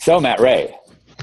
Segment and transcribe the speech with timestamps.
[0.00, 0.74] So, Matt Ray,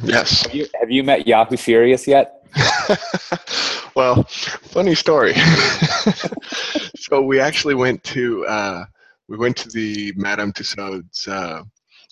[0.04, 0.44] Yes.
[0.46, 2.46] have you, have you met Yahoo Serious yet?
[3.96, 5.34] well, funny story.
[6.96, 8.86] so we actually went to uh,
[9.28, 11.64] we went to the Madame Tussauds uh,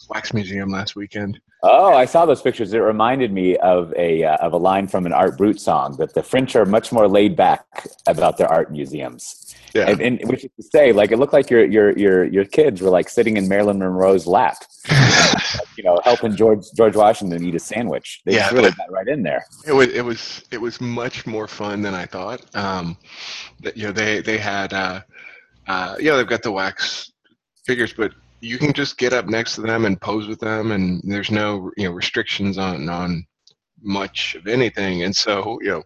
[0.10, 1.40] wax museum last weekend.
[1.68, 2.74] Oh, I saw those pictures.
[2.74, 6.14] It reminded me of a uh, of a line from an Art Brut song that
[6.14, 7.66] the French are much more laid back
[8.08, 9.42] about their art museums.
[9.74, 9.90] Yeah.
[9.90, 12.82] And, and which is to say, like it looked like your your your your kids
[12.82, 14.58] were like sitting in Marilyn Monroe's lap,
[15.78, 18.22] you know, helping George George Washington eat a sandwich.
[18.26, 18.50] They Yeah.
[18.52, 19.44] really got right in there.
[19.68, 22.46] It was it was it was much more fun than I thought.
[22.56, 22.96] Um,
[23.64, 25.02] that you know they they had uh,
[25.68, 27.12] uh, yeah they've got the wax
[27.66, 28.12] figures, but
[28.46, 31.72] you can just get up next to them and pose with them, and there's no
[31.78, 33.26] you know restrictions on on
[33.82, 35.04] much of anything.
[35.04, 35.84] And so you know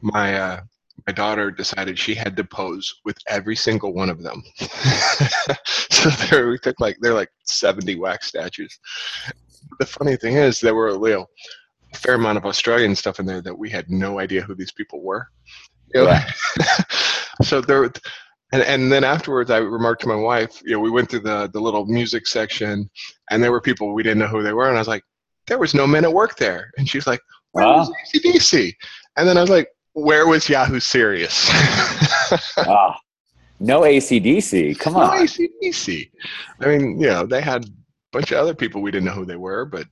[0.00, 0.60] my uh,
[1.06, 4.42] my daughter decided she had to pose with every single one of them.
[5.66, 8.78] so there we took like they're like 70 wax statues.
[9.80, 11.26] The funny thing is there were you know
[11.92, 14.72] a fair amount of Australian stuff in there that we had no idea who these
[14.72, 15.26] people were.
[15.94, 16.10] You know?
[16.10, 16.30] Yeah.
[17.42, 17.90] so there,
[18.52, 21.48] and, and then afterwards, I remarked to my wife, you know, we went through the
[21.52, 22.88] the little music section,
[23.30, 25.02] and there were people we didn't know who they were, and I was like,
[25.46, 27.20] there was no men at work there, and she's like,
[27.52, 27.78] where Wow.
[27.78, 28.74] was ACDC?
[29.16, 31.50] And then I was like, where was Yahoo Serious?
[32.56, 32.98] Ah,
[33.60, 34.78] no ACDC.
[34.78, 35.18] Come no on.
[35.18, 36.10] ACDC.
[36.60, 37.68] I mean, you know, they had a
[38.10, 39.86] bunch of other people we didn't know who they were, but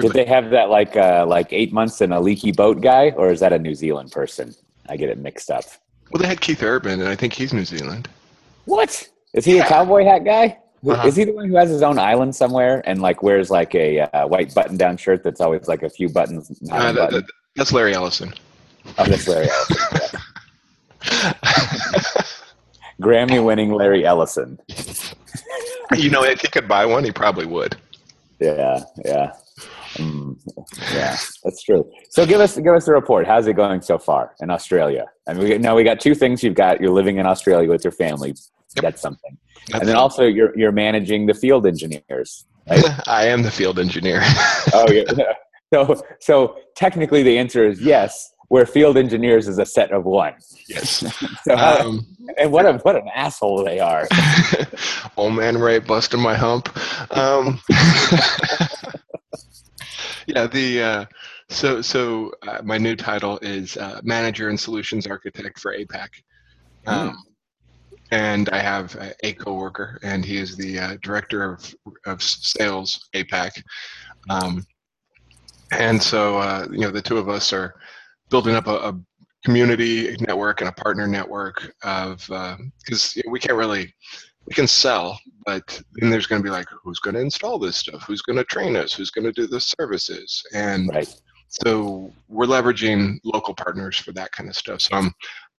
[0.00, 3.30] Did they have that like uh, like eight months in a leaky boat guy, or
[3.30, 4.54] is that a New Zealand person?
[4.88, 5.64] I get it mixed up.
[6.14, 8.08] Well, they had Keith Urban, and I think he's New Zealand.
[8.66, 10.58] What is he a cowboy hat guy?
[10.86, 11.08] Uh-huh.
[11.08, 14.02] Is he the one who has his own island somewhere and like wears like a
[14.02, 16.52] uh, white button-down shirt that's always like a few buttons?
[16.70, 17.14] Uh, that- button?
[17.22, 18.32] that- that's Larry Ellison.
[18.96, 20.20] oh, that's Larry Ellison.
[23.02, 24.60] Grammy-winning Larry Ellison.
[25.96, 27.76] you know, if he could buy one, he probably would.
[28.38, 29.32] Yeah, yeah,
[29.94, 30.36] Mm,
[30.92, 31.16] yeah.
[31.44, 31.88] That's true.
[32.10, 33.26] So give us give us a report.
[33.26, 35.06] How's it going so far in Australia?
[35.26, 36.42] And we now we got two things.
[36.42, 38.30] You've got you're living in Australia with your family.
[38.76, 38.82] Yep.
[38.82, 39.36] That's something.
[39.68, 42.44] That's and then also you're you're managing the field engineers.
[42.68, 44.20] I am the field engineer.
[44.74, 45.04] Oh yeah.
[45.72, 48.30] So so technically the answer is yes.
[48.48, 50.34] Where field engineers is a set of one.
[50.68, 51.02] yes.
[51.44, 52.06] So how- Um,
[52.38, 54.06] and what a what an asshole they are.
[55.16, 56.68] old man Ray busting my hump.
[57.16, 57.60] Um,
[60.26, 61.04] yeah, the uh,
[61.48, 66.08] so so uh, my new title is uh, manager and solutions architect for APAC.
[66.86, 67.16] Um,
[68.10, 71.74] and I have a, a coworker, and he is the uh, director of
[72.06, 73.62] of sales APAC.
[74.30, 74.66] Um,
[75.72, 77.74] and so uh, you know the two of us are
[78.30, 79.00] building up a, a
[79.44, 82.26] community network and a partner network of
[82.84, 83.92] because we can't really
[84.46, 87.76] we can sell, but then there's going to be like, who's going to install this
[87.76, 88.02] stuff?
[88.06, 88.92] Who's going to train us?
[88.92, 90.42] Who's going to do the services?
[90.52, 91.14] And Right.
[91.48, 94.82] so we're leveraging local partners for that kind of stuff.
[94.82, 95.12] So I'm,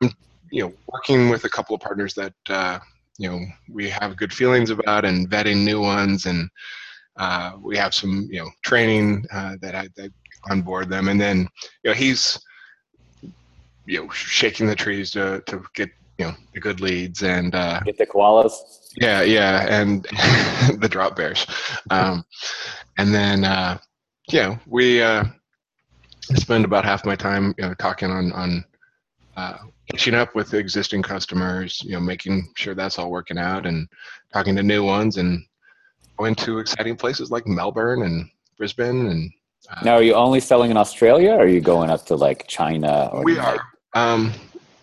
[0.03, 0.12] I'm
[0.51, 2.79] you know, working with a couple of partners that uh,
[3.18, 3.41] you know
[3.72, 6.50] we have good feelings about, and vetting new ones, and
[7.17, 10.12] uh, we have some you know training uh, that I that
[10.50, 11.47] onboard them, and then
[11.84, 12.40] you know he's
[13.88, 17.80] you know shaking the trees to to get you know the good leads and uh,
[17.81, 18.53] Get the koalas.
[18.96, 20.03] yeah, yeah, and
[20.80, 21.46] the drop bears,
[21.90, 22.24] um,
[22.98, 23.78] and then uh,
[24.30, 25.26] yeah, we uh,
[26.22, 28.66] spend about half my time, you know, talking on on
[29.36, 29.58] uh,
[29.92, 33.88] catching up with existing customers, you know, making sure that's all working out, and
[34.34, 35.44] talking to new ones, and
[36.18, 39.32] going to exciting places like Melbourne and Brisbane, and
[39.70, 42.47] uh, Now, are you only selling in Australia, or are you going up to like
[42.47, 43.59] China or we like,
[43.94, 44.14] are.
[44.14, 44.34] Um,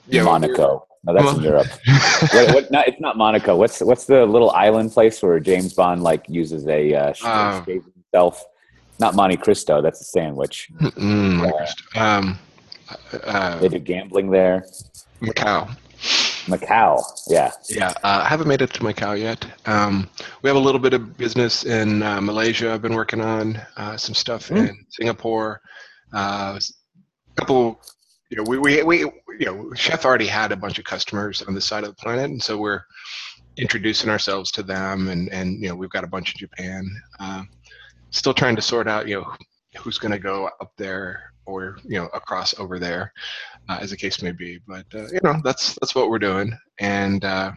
[0.08, 0.86] yeah, Monaco?
[1.04, 1.66] No, that's in Europe.
[2.32, 3.56] what, what, not, it's not Monaco.
[3.56, 8.44] What's what's the little island place where James Bond like uses a uh, Uh, himself?
[9.00, 9.82] Not Monte Cristo.
[9.82, 10.68] That's a sandwich.
[10.96, 11.66] Yeah.
[11.96, 12.38] Um,
[13.24, 14.64] uh, They do gambling there.
[15.20, 15.68] Macau.
[16.46, 17.02] Macau.
[17.28, 17.50] Yeah.
[17.68, 19.44] Yeah, uh, I haven't made it to Macau yet.
[19.66, 20.08] Um,
[20.42, 22.72] we have a little bit of business in uh, Malaysia.
[22.72, 24.68] I've been working on uh, some stuff Mm.
[24.68, 25.60] in Singapore.
[26.12, 27.80] Uh, a couple,
[28.32, 28.98] you know, we, we, we,
[29.38, 32.30] you know, Chef already had a bunch of customers on this side of the planet,
[32.30, 32.80] and so we're
[33.58, 36.90] introducing ourselves to them, and and you know, we've got a bunch in Japan.
[37.20, 37.42] Uh,
[38.08, 39.34] still trying to sort out, you know,
[39.78, 43.12] who's going to go up there or you know across over there,
[43.68, 44.58] uh, as the case may be.
[44.66, 47.52] But uh, you know, that's that's what we're doing, and uh,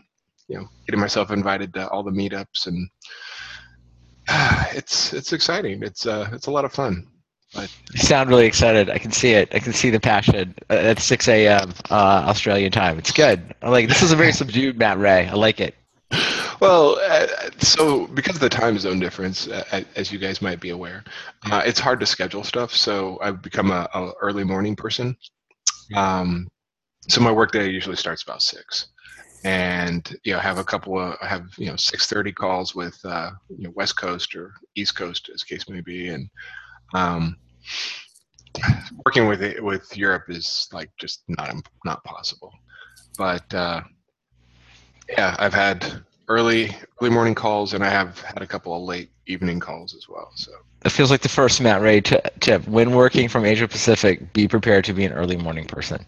[0.50, 2.90] you know, getting myself invited to all the meetups, and
[4.76, 5.84] it's it's exciting.
[5.84, 7.08] It's uh, it's a lot of fun.
[7.56, 8.90] You sound really excited.
[8.90, 9.54] I can see it.
[9.54, 11.74] I can see the passion uh, at 6 a.m.
[11.90, 12.98] Uh, Australian time.
[12.98, 13.56] It's good.
[13.62, 13.88] I like.
[13.88, 15.28] This is a very subdued Matt Ray.
[15.28, 15.76] I like it.
[16.60, 17.28] Well, uh,
[17.60, 21.04] so because of the time zone difference, uh, as you guys might be aware,
[21.52, 22.74] uh, it's hard to schedule stuff.
[22.74, 25.18] So I've become a, a early morning person.
[25.96, 26.48] Um,
[27.08, 28.88] so my workday usually starts about six,
[29.44, 32.98] and you know have a couple of I have you know six thirty calls with
[33.04, 36.30] uh, you know West Coast or East Coast as case may be, and
[36.94, 37.38] um,
[39.06, 42.52] working with it, with Europe is like just not not possible.
[43.18, 43.82] But uh,
[45.10, 49.12] yeah, I've had early early morning calls, and I have had a couple of late
[49.28, 50.32] evening calls as well.
[50.36, 50.52] So
[50.84, 54.86] it feels like the first Matt Ray tip: when working from Asia Pacific, be prepared
[54.86, 56.06] to be an early morning person.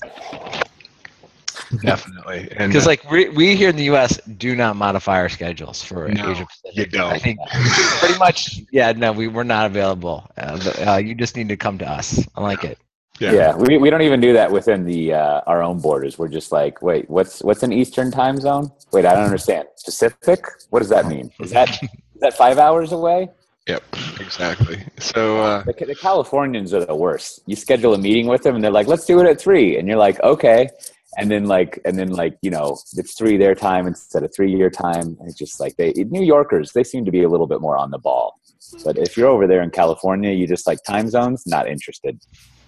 [1.82, 4.18] Definitely, because uh, like we, we here in the U.S.
[4.38, 6.78] do not modify our schedules for no, Asia Pacific.
[6.78, 7.12] You don't.
[7.12, 7.40] I think
[8.00, 8.92] pretty much, yeah.
[8.94, 10.30] No, we we're not available.
[10.38, 12.26] Uh, but, uh, you just need to come to us.
[12.36, 12.78] I like it.
[13.20, 13.32] Yeah.
[13.32, 16.20] yeah, we, we don't even do that within the uh, our own borders.
[16.20, 18.72] We're just like, wait, what's what's an Eastern time zone?
[18.92, 19.68] Wait, I don't understand.
[19.84, 20.46] Pacific?
[20.70, 21.32] What does that mean?
[21.40, 23.30] Is that is that five hours away?
[23.68, 23.84] Yep,
[24.22, 24.82] exactly.
[24.98, 27.42] So uh, the, the Californians are the worst.
[27.48, 29.78] You schedule a meeting with them, and they're like, "Let's do it at 3.
[29.78, 30.70] and you're like, "Okay,"
[31.18, 34.52] and then like, and then like, you know, it's three their time instead of three
[34.52, 35.18] year time.
[35.22, 37.92] It's just like they New Yorkers, they seem to be a little bit more on
[37.92, 38.40] the ball.
[38.84, 42.20] But if you're over there in California, you just like time zones, not interested.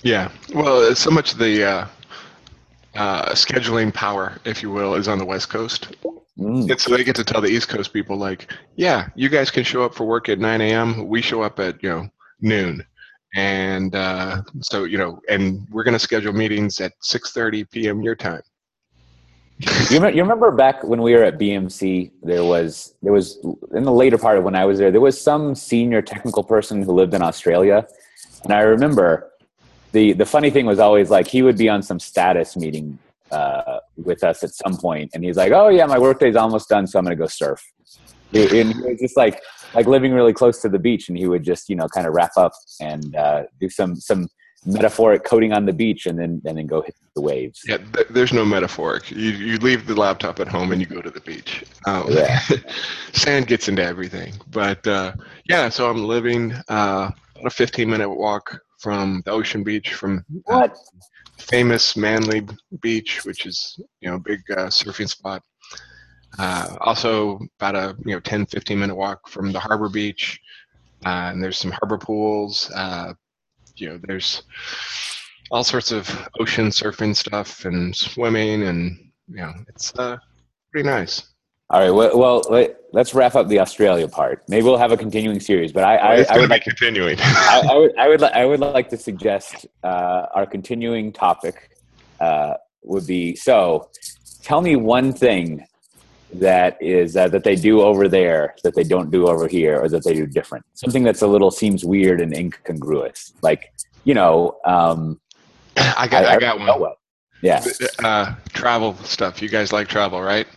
[0.04, 0.32] Yeah.
[0.54, 1.88] Well, so much the uh,
[2.96, 5.96] uh, scheduling power, if you will, is on the West Coast.
[6.38, 6.72] Mm.
[6.72, 9.64] And so they get to tell the East Coast people, like, yeah, you guys can
[9.64, 11.08] show up for work at 9 a.m.
[11.08, 12.10] We show up at, you know,
[12.40, 12.86] noon.
[13.36, 18.02] And uh, so, you know, and we're going to schedule meetings at 6.30 p.m.
[18.02, 18.42] your time.
[19.92, 23.38] you, remember, back when we were at BMC, there was, there was,
[23.74, 26.82] in the later part of when I was there, there was some senior technical person
[26.82, 27.88] who lived in Australia.
[28.44, 29.30] And I remember
[29.92, 32.98] the the funny thing was always like he would be on some status meeting
[33.32, 36.88] uh, with us at some point, and he's like, "Oh yeah, my workday's almost done,
[36.88, 37.64] so I'm gonna go surf."
[38.32, 39.42] and he was just like
[39.74, 42.14] like living really close to the beach, and he would just you know kind of
[42.14, 44.28] wrap up and uh, do some some
[44.66, 47.62] metaphoric coding on the beach, and then and then go hit the waves.
[47.68, 49.12] Yeah, th- there's no metaphoric.
[49.12, 51.64] You you leave the laptop at home and you go to the beach.
[51.86, 52.40] Um, yeah.
[53.14, 55.14] sand gets into everything, but uh,
[55.46, 55.70] yeah.
[55.70, 60.60] So I'm living uh, about a 15 minute walk from the Ocean Beach, from uh,
[60.60, 60.78] what
[61.38, 62.48] famous Manly
[62.82, 65.44] Beach, which is you know a big uh, surfing spot.
[66.38, 70.40] Uh, also, about a you know 10, 15 minute walk from the harbor beach,
[71.06, 72.72] uh, and there's some harbor pools.
[72.76, 73.14] Uh,
[73.76, 74.44] you know, there's
[75.52, 80.18] all sorts of ocean surfing stuff and swimming, and you know, it's uh,
[80.72, 81.24] pretty nice.
[81.72, 81.92] All right.
[81.92, 84.44] Well, well let, us wrap up the Australia part.
[84.48, 87.18] Maybe we'll have a continuing series, but I, well, I, I would like continuing.
[87.20, 91.78] I, I, would, I would, I would like to suggest uh, our continuing topic
[92.20, 93.90] uh, would be so.
[94.42, 95.64] Tell me one thing
[96.34, 99.90] that is uh, that they do over there that they don't do over here, or
[99.90, 100.66] that they do different.
[100.74, 103.34] Something that's a little seems weird and incongruous.
[103.42, 103.74] Like
[104.04, 105.20] you know, um,
[105.78, 106.94] I got, I, got one.
[107.42, 107.64] Yeah.
[108.04, 109.42] Uh, travel stuff.
[109.42, 110.48] You guys like travel, right?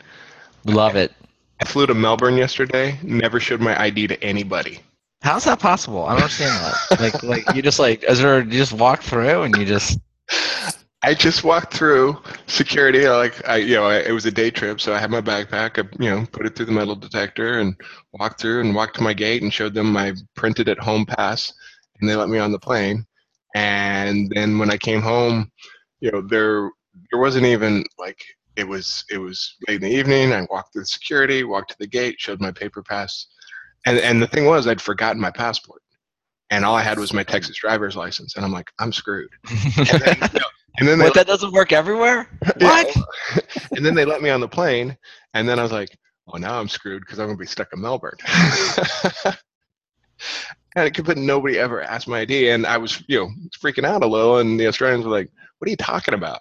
[0.65, 1.13] Love it.
[1.61, 2.99] I flew to Melbourne yesterday.
[3.03, 4.81] Never showed my ID to anybody.
[5.23, 6.05] How's that possible?
[6.05, 7.01] I don't understand that.
[7.01, 8.41] like, like you just like, is there?
[8.41, 10.01] You just walk through and you just.
[11.04, 12.16] I just walked through
[12.46, 13.08] security.
[13.08, 15.82] Like I, you know, I, it was a day trip, so I had my backpack.
[15.82, 17.75] I, you know, put it through the metal detector and
[18.12, 21.52] walked through and walked to my gate and showed them my printed at home pass,
[22.00, 23.04] and they let me on the plane.
[23.54, 25.50] And then when I came home,
[26.00, 26.71] you know, there
[27.11, 30.32] there wasn't even like it was it was late in the evening.
[30.32, 33.26] I walked through the security, walked to the gate, showed my paper pass,
[33.87, 35.82] and and the thing was I'd forgotten my passport,
[36.50, 39.30] and all I had was my Texas driver's license, and I'm like I'm screwed.
[39.76, 40.47] then, you know,
[40.79, 42.29] and then what, that doesn't work everywhere.
[42.59, 42.97] What?
[43.76, 44.97] and then they let me on the plane,
[45.35, 45.97] and then I was like,
[46.29, 48.19] oh now I'm screwed because I'm gonna be stuck in Melbourne.
[49.25, 53.31] and it could, but nobody ever asked my ID, and I was you know
[53.62, 56.41] freaking out a little, and the Australians were like, "What are you talking about?"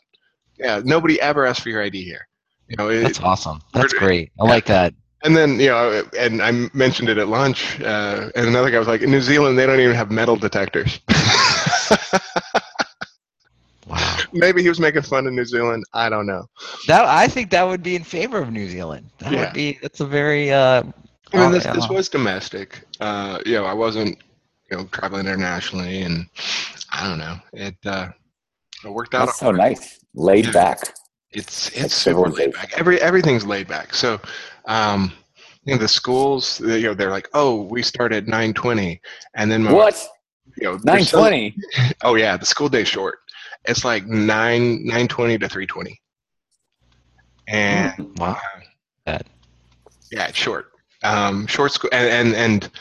[0.62, 2.28] yeah, nobody ever asked for your ID here.
[2.68, 3.62] You know, it, that's awesome.
[3.74, 4.32] That's great.
[4.40, 4.94] I like that.
[5.24, 8.88] And then you know, and I mentioned it at lunch, uh, and another guy was
[8.88, 11.00] like, "In New Zealand, they don't even have metal detectors."
[14.34, 14.40] Wow.
[14.40, 15.84] Maybe he was making fun of New Zealand.
[15.94, 16.46] I don't know.
[16.88, 19.10] That I think that would be in favor of New Zealand.
[19.20, 19.46] That yeah.
[19.46, 19.80] would be.
[19.82, 20.52] That's a very.
[20.52, 20.84] Uh,
[21.34, 22.82] I mean, this, this was domestic.
[23.00, 24.18] Uh, you know, I wasn't,
[24.70, 26.28] you know, traveling internationally, and
[26.92, 27.38] I don't know.
[27.54, 28.10] It uh,
[28.84, 29.28] it worked out.
[29.28, 30.52] That's so nice laid yeah.
[30.52, 30.94] back.
[31.32, 32.74] It's it's super laid back.
[32.78, 33.94] Every everything's laid back.
[33.94, 34.20] So,
[34.66, 35.14] um,
[35.64, 39.02] you know, the schools, you know, they're like, oh, we start at nine twenty,
[39.36, 40.08] and then my, what?
[40.58, 41.56] You know, nine twenty.
[42.04, 43.20] Oh yeah, the school day's short.
[43.66, 46.00] It's like nine nine twenty to three twenty.
[47.48, 48.40] And mm, wow,
[49.08, 49.20] uh,
[50.12, 50.68] yeah, it's short.
[51.04, 52.72] Um, short school and and, and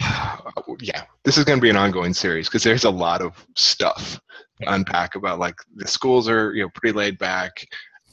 [0.80, 4.20] yeah, this is going to be an ongoing series because there's a lot of stuff
[4.60, 7.66] to unpack about like the schools are you know pretty laid back.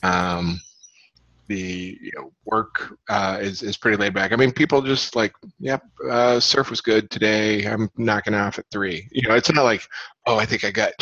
[0.04, 0.60] Um,
[1.48, 4.32] the you know, work uh, is is pretty laid back.
[4.32, 7.66] I mean, people just like, yep, uh, surf was good today.
[7.66, 9.08] I'm knocking off at three.
[9.12, 9.88] You know, it's not like,
[10.26, 10.94] oh, I think I got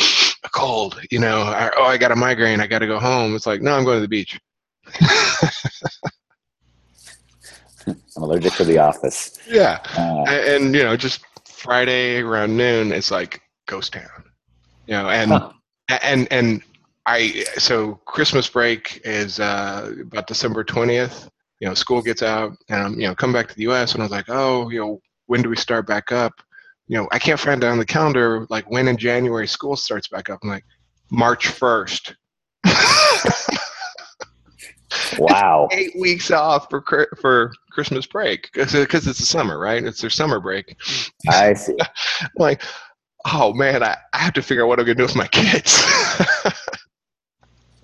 [0.44, 1.00] a cold.
[1.10, 2.60] You know, or, oh, I got a migraine.
[2.60, 3.34] I got to go home.
[3.34, 4.38] It's like, no, I'm going to the beach.
[7.86, 9.38] I'm allergic to the office.
[9.48, 14.24] Yeah, Uh, and, and you know, just Friday around noon, it's like ghost town.
[14.86, 15.52] You know, and huh.
[16.02, 16.62] and and
[17.06, 21.28] I so Christmas break is uh, about December twentieth.
[21.60, 23.94] You know, school gets out, and I'm you know come back to the U.S.
[23.94, 26.32] and I was like, oh, you know, when do we start back up?
[26.86, 30.08] You know, I can't find it on the calendar like when in January school starts
[30.08, 30.40] back up.
[30.42, 30.64] I'm like,
[31.10, 32.14] March first.
[35.18, 35.68] Wow.
[35.72, 36.82] Eight weeks off for
[37.20, 39.82] for Christmas break because it's the summer, right?
[39.82, 40.76] It's their summer break.
[41.28, 41.76] I see.
[42.20, 42.62] I'm like,
[43.26, 45.82] oh man, I, I have to figure out what I'm gonna do with my kids.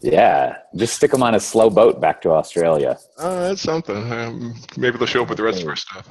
[0.02, 0.56] Yeah.
[0.76, 2.98] Just stick them on a slow boat back to Australia.
[3.18, 4.10] Oh, that's something.
[4.12, 6.08] Um, maybe they'll show up with the rest of our stuff.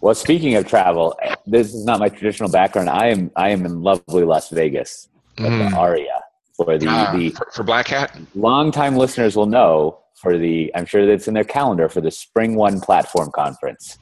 [0.00, 2.88] Well, speaking of travel, this is not my traditional background.
[2.88, 5.70] I am I am in lovely Las Vegas at Mm.
[5.70, 6.20] the Aria.
[6.56, 8.16] For the, Ah, the for, for Black Hat.
[8.34, 12.54] longtime listeners will know for the I'm sure that's in their calendar for the Spring
[12.56, 13.98] One Platform Conference,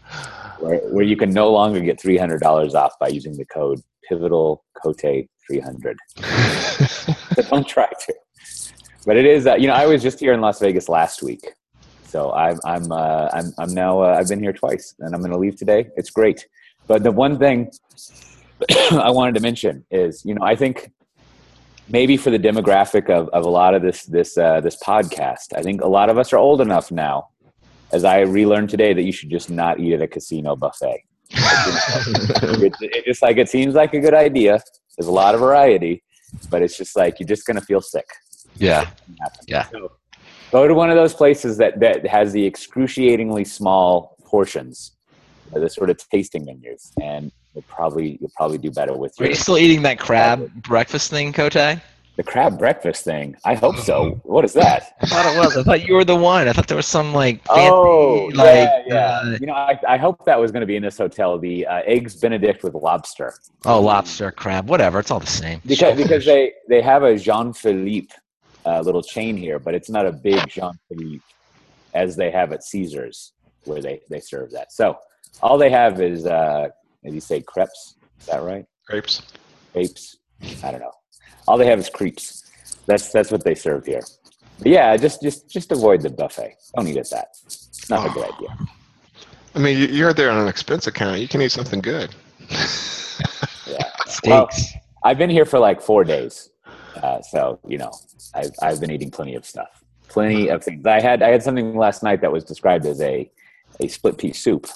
[0.61, 3.81] where, where you can no longer get three hundred dollars off by using the code
[4.09, 5.01] Pivotal Cote
[5.45, 5.97] three hundred.
[6.89, 7.13] So
[7.51, 8.15] don't try to.
[9.07, 11.53] But it is, uh, you know, I was just here in Las Vegas last week,
[12.07, 15.33] so I'm I'm uh, I'm I'm now uh, I've been here twice, and I'm going
[15.33, 15.89] to leave today.
[15.97, 16.47] It's great,
[16.87, 17.71] but the one thing
[18.93, 20.91] I wanted to mention is, you know, I think
[21.89, 25.61] maybe for the demographic of, of a lot of this this uh, this podcast, I
[25.61, 27.29] think a lot of us are old enough now,
[27.93, 31.05] as I relearned today, that you should just not eat at a casino buffet.
[31.31, 34.63] it, it just like it seems like a good idea.
[34.97, 36.03] There's a lot of variety,
[36.49, 38.07] but it's just like you're just going to feel sick
[38.57, 38.91] Yeah.
[39.47, 39.69] Yeah.
[39.71, 39.93] So
[40.51, 44.93] go to one of those places that, that has the excruciatingly small portions,
[45.53, 49.31] the sort of tasting menus, and you'll probably you'll probably do better with Are your
[49.31, 51.81] you still eating that crab breakfast thing, Cote?
[52.17, 53.35] The crab breakfast thing.
[53.45, 54.21] I hope so.
[54.23, 54.95] What is that?
[55.01, 55.57] I thought it was.
[55.57, 56.47] I thought you were the one.
[56.47, 59.21] I thought there was some like fancy, oh, like yeah, yeah.
[59.25, 61.41] uh, you know, I, I hope that was going to be in this hotel.
[61.41, 63.35] The uh, eggs Benedict with lobster,
[63.65, 65.01] oh lobster, crab, whatever.
[65.01, 65.61] It's all the same.
[65.67, 68.15] because because they they have a Jean Philippe
[68.67, 71.25] uh, little chain here, but it's not a big Jean Philippe
[71.95, 73.33] as they have at Caesars
[73.65, 74.73] where they they serve that.
[74.73, 74.97] So
[75.43, 76.69] all they have is uh,
[77.05, 77.97] did you say crepes?
[78.21, 78.65] Is that right?
[78.87, 79.23] Crepes.
[79.73, 80.19] Crepes?
[80.63, 80.93] I don't know.
[81.47, 82.43] All they have is crepes.
[82.87, 84.03] That's that's what they serve here.
[84.59, 86.55] But yeah, just just just avoid the buffet.
[86.77, 87.29] Don't eat at that.
[87.47, 88.57] It's not a good idea.
[89.55, 91.21] I mean, you- you're there on an expense account.
[91.21, 92.15] You can eat something good.
[93.67, 93.89] Yeah.
[94.07, 94.73] Steaks.
[95.05, 96.51] I've been here for like four days,
[97.03, 97.93] uh, so you know
[98.35, 100.87] I've I've been eating plenty of stuff, plenty of things.
[100.87, 103.31] I had I had something last night that was described as a
[103.81, 104.67] a split pea soup,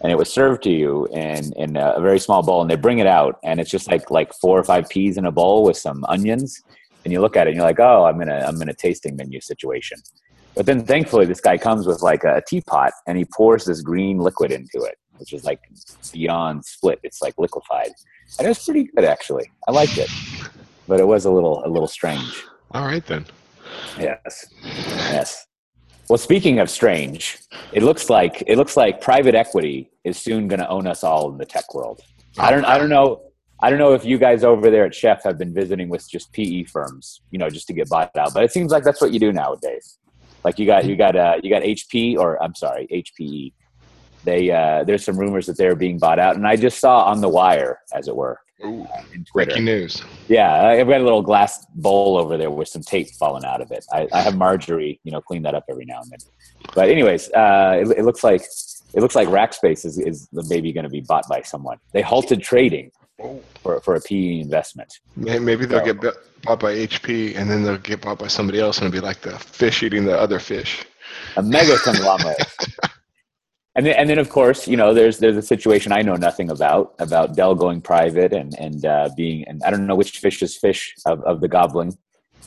[0.00, 2.98] and it was served to you in in a very small bowl, and they bring
[2.98, 5.76] it out, and it's just like like four or five peas in a bowl with
[5.76, 6.62] some onions,
[7.04, 8.74] and you look at it, and you're like, oh, I'm in a I'm in a
[8.74, 9.98] tasting menu situation.
[10.54, 14.18] But then thankfully, this guy comes with like a teapot, and he pours this green
[14.18, 15.60] liquid into it, which is like
[16.12, 17.00] beyond split.
[17.02, 17.90] It's like liquefied
[18.38, 19.50] and it was pretty good actually.
[19.68, 20.10] I liked it,
[20.88, 22.44] but it was a little a little strange.
[22.72, 23.24] All right then.
[23.98, 25.46] Yes, yes.
[26.08, 27.38] Well, speaking of strange,
[27.72, 31.30] it looks like it looks like private equity is soon going to own us all
[31.30, 32.00] in the tech world.
[32.38, 33.22] I don't I don't know
[33.60, 36.32] I don't know if you guys over there at Chef have been visiting with just
[36.32, 38.34] PE firms, you know, just to get bought out.
[38.34, 39.98] But it seems like that's what you do nowadays.
[40.44, 43.52] Like you got you got uh, you got HP or I'm sorry HPE.
[44.26, 47.20] They uh, there's some rumors that they're being bought out, and I just saw on
[47.22, 49.50] the wire, as it were, Ooh, in Twitter.
[49.50, 50.02] breaking news.
[50.28, 53.70] Yeah, I've got a little glass bowl over there with some tape falling out of
[53.70, 53.84] it.
[53.92, 56.18] I, I have Marjorie, you know, clean that up every now and then.
[56.74, 58.42] But anyways, uh, it, it looks like
[58.94, 61.78] it looks like Rackspace is, is the maybe going to be bought by someone.
[61.92, 62.90] They halted trading
[63.62, 64.92] for, for a PE investment.
[65.16, 68.78] Maybe they'll So- get bought by HP, and then they'll get bought by somebody else,
[68.78, 70.84] and it'll be like the fish eating the other fish.
[71.36, 72.36] a mega conglomerate.
[73.76, 76.50] and then, and then, of course, you know, there's there's a situation I know nothing
[76.50, 80.42] about about Dell going private and and uh, being and I don't know which fish
[80.42, 81.96] is fish of, of the gobbling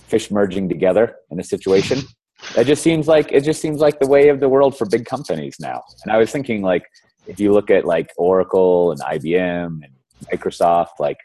[0.07, 2.00] fish merging together in a situation.
[2.55, 5.05] That just seems like it just seems like the way of the world for big
[5.05, 5.83] companies now.
[6.03, 6.83] And I was thinking like
[7.27, 9.93] if you look at like Oracle and IBM and
[10.33, 11.17] Microsoft, like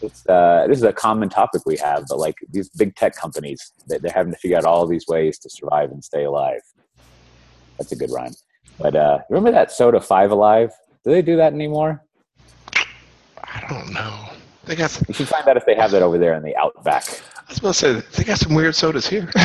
[0.00, 3.72] it's uh, this is a common topic we have, but like these big tech companies,
[3.88, 6.60] they- they're having to figure out all these ways to survive and stay alive.
[7.78, 8.32] That's a good rhyme.
[8.78, 10.70] But uh, remember that soda Five Alive?
[11.04, 12.04] Do they do that anymore?
[13.44, 14.30] I don't know.
[14.64, 14.90] They got.
[14.90, 17.04] Some, You should find out if they have that over there in the Outback.
[17.36, 19.30] I was about to say they got some weird sodas here.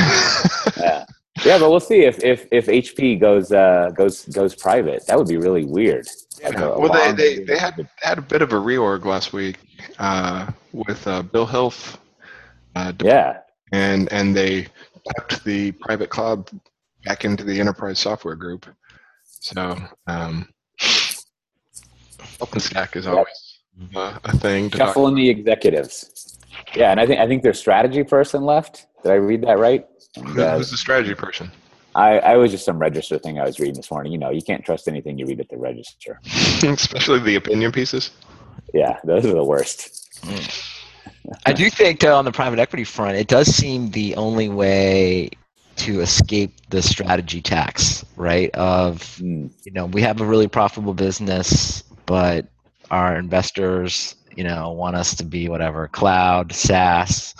[0.77, 1.05] Yeah,
[1.45, 5.05] yeah, but we'll see if if if HP goes uh, goes goes private.
[5.07, 6.07] That would be really weird.
[6.39, 9.57] Yeah, well, they, they, they had had a bit of a reorg last week
[9.97, 11.97] uh, with uh, Bill Hilf,
[12.75, 13.39] uh, yeah,
[13.71, 14.67] and and they
[15.15, 16.49] tucked the private cloud
[17.05, 18.65] back into the enterprise software group.
[19.47, 19.77] So
[20.07, 20.49] um,
[22.39, 23.59] OpenStack is always
[23.95, 24.69] uh, a thing.
[24.71, 24.87] To talk.
[24.89, 26.37] shuffling the executives.
[26.75, 28.87] Yeah, and I think I think their strategy person left.
[29.03, 29.85] Did I read that right?
[30.17, 31.49] And, Who- uh, Who's the strategy person?
[31.95, 34.11] I, I was just some register thing I was reading this morning.
[34.11, 36.19] You know, you can't trust anything you read at the register.
[36.63, 38.11] Especially the opinion pieces.
[38.73, 40.19] Yeah, those are the worst.
[41.45, 45.31] I do think uh, on the private equity front, it does seem the only way
[45.77, 48.49] to escape the strategy tax, right?
[48.55, 49.49] Of Mm.
[49.63, 52.45] you know, we have a really profitable business, but
[52.91, 57.35] our investors, you know, want us to be whatever cloud, SaaS.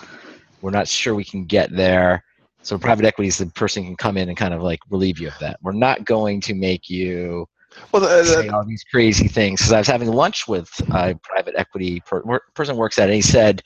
[0.61, 2.23] We're not sure we can get there.
[2.63, 5.19] So private equity is the person who can come in and kind of like relieve
[5.19, 5.57] you of that.
[5.61, 7.47] We're not going to make you
[7.91, 9.61] Well, the, say all these crazy things.
[9.61, 13.15] Because I was having lunch with a private equity per, person works at it, and
[13.15, 13.63] he said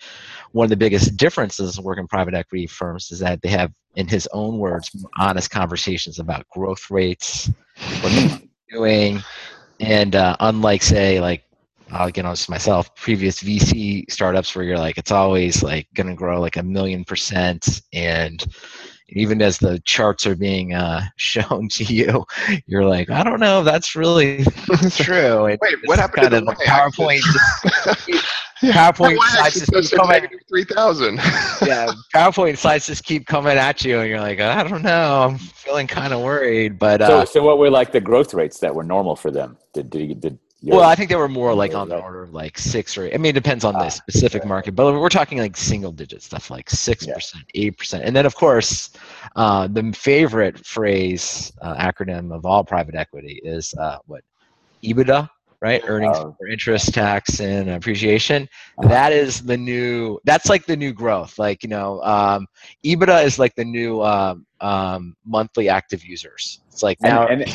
[0.52, 4.28] one of the biggest differences working private equity firms is that they have, in his
[4.34, 7.50] own words, more honest conversations about growth rates,
[8.02, 9.22] what they're doing,
[9.80, 11.44] and uh, unlike say like.
[11.94, 12.96] I'll get on this myself.
[12.96, 17.04] Previous VC startups where you're like, it's always like going to grow like a million
[17.04, 18.42] percent, and
[19.14, 22.26] even as the charts are being uh, shown to you,
[22.66, 24.44] you're like, I don't know if that's really
[24.92, 25.44] true.
[25.44, 27.22] Wait, what happened to the PowerPoint?
[28.62, 30.12] PowerPoint slides just keep coming.
[30.22, 31.16] negative 3,000?
[31.66, 35.24] Yeah, PowerPoint slides just keep coming at you, and you're like, I don't know.
[35.30, 38.60] I'm feeling kind of worried, but So, uh, so what were like the growth rates
[38.60, 39.58] that were normal for them?
[39.74, 42.34] Did did, did your- well, I think they were more like on the order of
[42.34, 43.06] like six or.
[43.14, 44.50] I mean, it depends on Ah, the specific right.
[44.50, 48.26] market, but we're talking like single digit stuff, like six percent, eight percent, and then
[48.28, 48.92] of course,
[49.36, 54.24] uh, the favorite phrase uh, acronym of all private equity is uh, what
[54.84, 55.28] EBITDA,
[55.62, 55.82] right?
[55.86, 56.36] Earnings Oh.
[56.38, 58.48] for interest, tax, and appreciation.
[58.78, 58.90] Uh-huh.
[58.90, 60.20] That is the new.
[60.26, 61.38] That's like the new growth.
[61.40, 62.48] Like you know, um,
[62.86, 66.62] EBITDA is like the new um, um, monthly active users.
[66.70, 67.28] It's like now.
[67.28, 67.52] and, and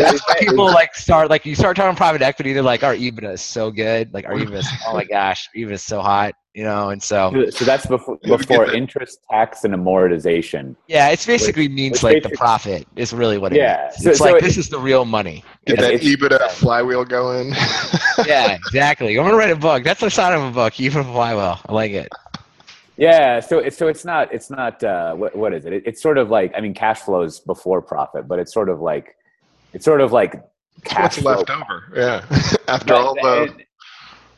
[0.00, 2.52] that's when people like start like you start talking private equity.
[2.52, 4.12] They're like, our EBITDA is so good.
[4.14, 6.34] Like our EBITDA, is, oh my gosh, our EBITDA is so hot.
[6.54, 10.74] You know, and so so that's before Yeah, we get before interest, tax, and amortization.
[10.88, 14.06] yeah, it's basically means which like the profit is really what it Yeah, means.
[14.06, 15.44] it's so like it- this is the real money.
[15.66, 17.50] Get that it's- EBITDA flywheel going.
[18.26, 19.16] yeah, exactly.
[19.16, 19.84] I'm gonna write a book.
[19.84, 20.80] That's the sign of a book.
[20.80, 21.60] Even flywheel.
[21.68, 22.08] I like it.
[22.98, 25.72] Yeah, so it's so it's not it's not uh, what what is it?
[25.72, 25.82] it?
[25.86, 29.16] It's sort of like I mean, cash flows before profit, but it's sort of like
[29.72, 30.42] it's sort of like
[30.84, 31.84] cash What's left over?
[31.94, 32.24] Yeah.
[32.68, 33.54] After But- all the.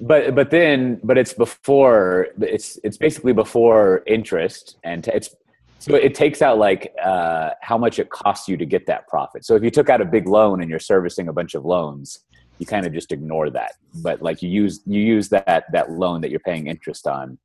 [0.00, 5.34] but but then but it's before it's it's basically before interest and t- it's
[5.78, 9.46] so it takes out like uh, how much it costs you to get that profit.
[9.46, 12.18] So if you took out a big loan and you're servicing a bunch of loans,
[12.58, 13.72] you kind of just ignore that.
[14.02, 17.38] But like you use you use that that loan that you're paying interest on.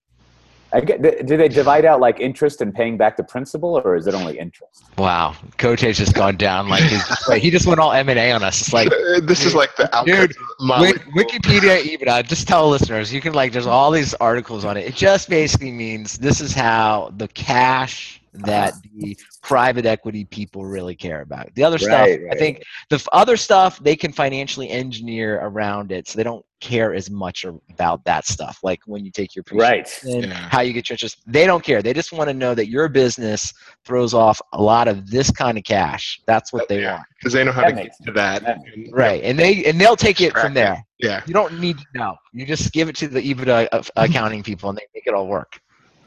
[0.76, 4.08] I get, do they divide out like interest and paying back the principal, or is
[4.08, 4.84] it only interest?
[4.98, 6.68] Wow, Cote's just gone down.
[6.68, 8.60] Like he's just, like, he just went all M and A on us.
[8.60, 10.48] It's like uh, this is like the Dude, outcome.
[10.60, 12.08] Motley Wik- Wikipedia EBITDA.
[12.10, 13.54] Uh, just tell listeners you can like.
[13.54, 14.86] There's all these articles on it.
[14.86, 20.96] It just basically means this is how the cash that the private equity people really
[20.96, 21.54] care about.
[21.56, 26.08] The other stuff, Right, I think, the other stuff they can financially engineer around it,
[26.08, 28.60] so they don't care as much about that stuff.
[28.64, 29.88] Like when you take your Right.
[30.04, 30.34] and Yeah.
[30.50, 31.18] how you get your interest.
[31.28, 31.82] They don't care.
[31.82, 33.54] They just want to know that your business
[33.86, 36.20] throws off a lot of this kind of cash.
[36.26, 36.94] That's what they Yeah.
[36.96, 37.04] want.
[37.20, 38.44] because they know how That to get makes to that.
[38.44, 38.58] That
[38.92, 39.24] Right.
[39.24, 40.84] And they and they'll take it from there.
[41.00, 41.22] Yeah.
[41.28, 42.16] You don't need to know.
[42.34, 45.60] You just give it to the EBITDA accounting people and they make it all work.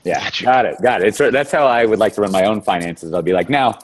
[0.04, 0.44] Yeah, Gotcha.
[0.44, 1.08] got it, got it.
[1.08, 3.12] It's, that's how I would like to run my own finances.
[3.12, 3.78] I'll be like, now,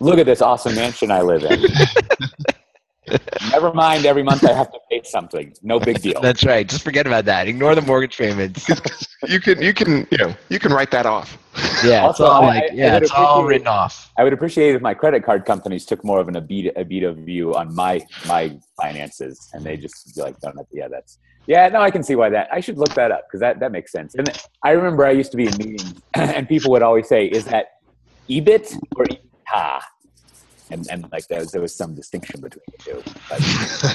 [0.00, 1.62] look at this awesome mansion I live in.
[3.52, 5.54] Never mind, every month I have to pay something.
[5.62, 6.20] No big deal.
[6.20, 6.68] That's right.
[6.68, 7.48] Just forget about that.
[7.48, 8.68] Ignore the mortgage payments.
[9.26, 11.38] you can you can you know you can write that off.
[11.82, 14.12] Yeah, Also, it's all like I- I yeah, would it's all written off.
[14.18, 17.54] I would appreciate if my credit card companies took more of an EBITDA, EBITDA view
[17.54, 21.80] on my my finances, and they just be like, "No, no, yeah, that's yeah, no,
[21.80, 22.46] I can see why that.
[22.52, 24.28] I should look that up because that that makes sense." And
[24.62, 27.64] I remember I used to be in meetings, and people would always say, "Is that
[28.28, 29.80] EBIT or EBITDA?"
[30.70, 33.02] And and like there was, there was some distinction between the two.
[33.30, 33.40] But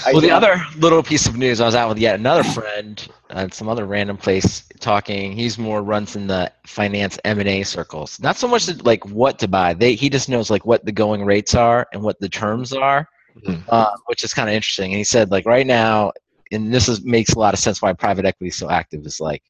[0.07, 3.07] I- Well, the other little piece of news, I was out with yet another friend
[3.29, 5.33] at some other random place talking.
[5.33, 8.19] He's more runs in the finance M and A circles.
[8.19, 9.75] Not so much like what to buy.
[9.75, 13.07] They he just knows like what the going rates are and what the terms are.
[13.47, 13.63] Mhm.
[13.69, 14.91] uh, which is kind of interesting.
[14.91, 16.11] And he said, like right now,
[16.53, 19.05] and this is makes a lot of sense why private equity is so active.
[19.05, 19.43] Is like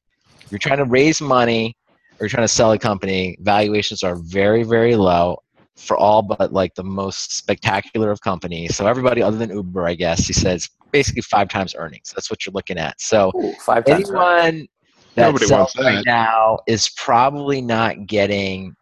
[0.50, 1.76] you're trying to raise money
[2.18, 5.38] or you're trying to sell a company, valuations are very very low
[5.76, 8.76] for all but like the most spectacular of companies.
[8.76, 12.12] So everybody other than Uber, I guess, he says basically five times earnings.
[12.14, 13.00] That's what you're looking at.
[13.00, 14.10] So Ooh, five times.
[14.10, 14.44] right.
[14.44, 14.68] anyone
[15.16, 18.74] that Nobody sells wants right now is probably not getting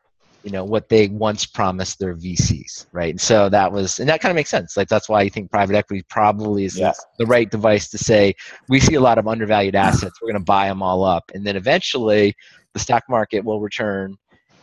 [0.44, 3.10] you know what they once promised their VCs, right?
[3.10, 4.76] And so that was, and that kind of makes sense.
[4.76, 6.92] Like that's why I think private equity probably is Yeah.
[7.18, 8.34] the right device to say
[8.68, 11.46] we see a lot of undervalued assets, we're going to buy them all up, and
[11.46, 12.34] then eventually
[12.74, 14.16] the stock market will return,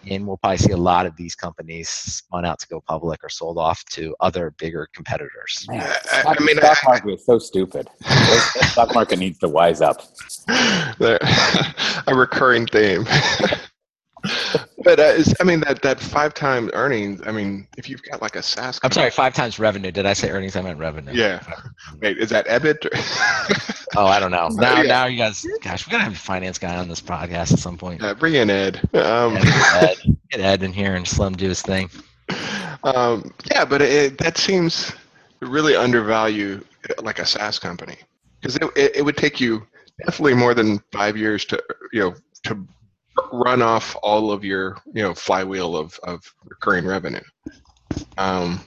[0.10, 3.30] and we'll probably see a lot of these companies spun out to go public or
[3.30, 5.66] sold off to other bigger competitors.
[5.70, 7.88] Man, I- stock, I mean, stock I- market is so stupid.
[8.00, 10.02] the stock market needs to wise up.
[12.08, 13.06] A recurring theme.
[14.84, 17.22] But uh, is, I mean that that five times earnings.
[17.26, 18.80] I mean, if you've got like a SaaS.
[18.84, 19.92] I'm sorry, five times revenue.
[19.92, 20.56] Did I say earnings?
[20.56, 21.12] I meant revenue.
[21.14, 21.42] Yeah.
[22.02, 22.88] Wait, is that EBIT?
[23.98, 24.50] Oh, I don't know.
[24.50, 24.88] Now, Yeah.
[24.88, 27.76] now you guys, gosh, we're gonna have a finance guy on this podcast at some
[27.76, 28.00] point.
[28.04, 28.80] yeah, bring in Ed.
[28.94, 29.46] Um, Get
[29.84, 29.98] Ed,
[30.30, 31.90] get Ed in here and him do his thing.
[32.84, 34.92] um, yeah, but it, that seems
[35.42, 37.96] to really undervalue uh, like a SaaS company
[38.40, 39.66] because it, it, it would take you
[40.06, 41.62] definitely more than five years to
[41.92, 42.64] you know to
[43.32, 47.22] run off all of your you know flywheel of, of recurring revenue.
[48.18, 48.60] Um,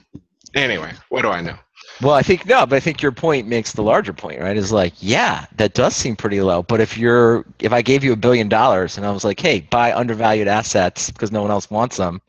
[0.55, 1.57] anyway, what do I know?
[2.01, 4.57] Well, I think no, but I think your point makes the larger point, right?
[4.57, 6.63] Is like, yeah, that does seem pretty low.
[6.63, 9.61] But if you're, if I gave you a billion dollars and I was like, hey,
[9.61, 12.21] buy undervalued assets because no one else wants them,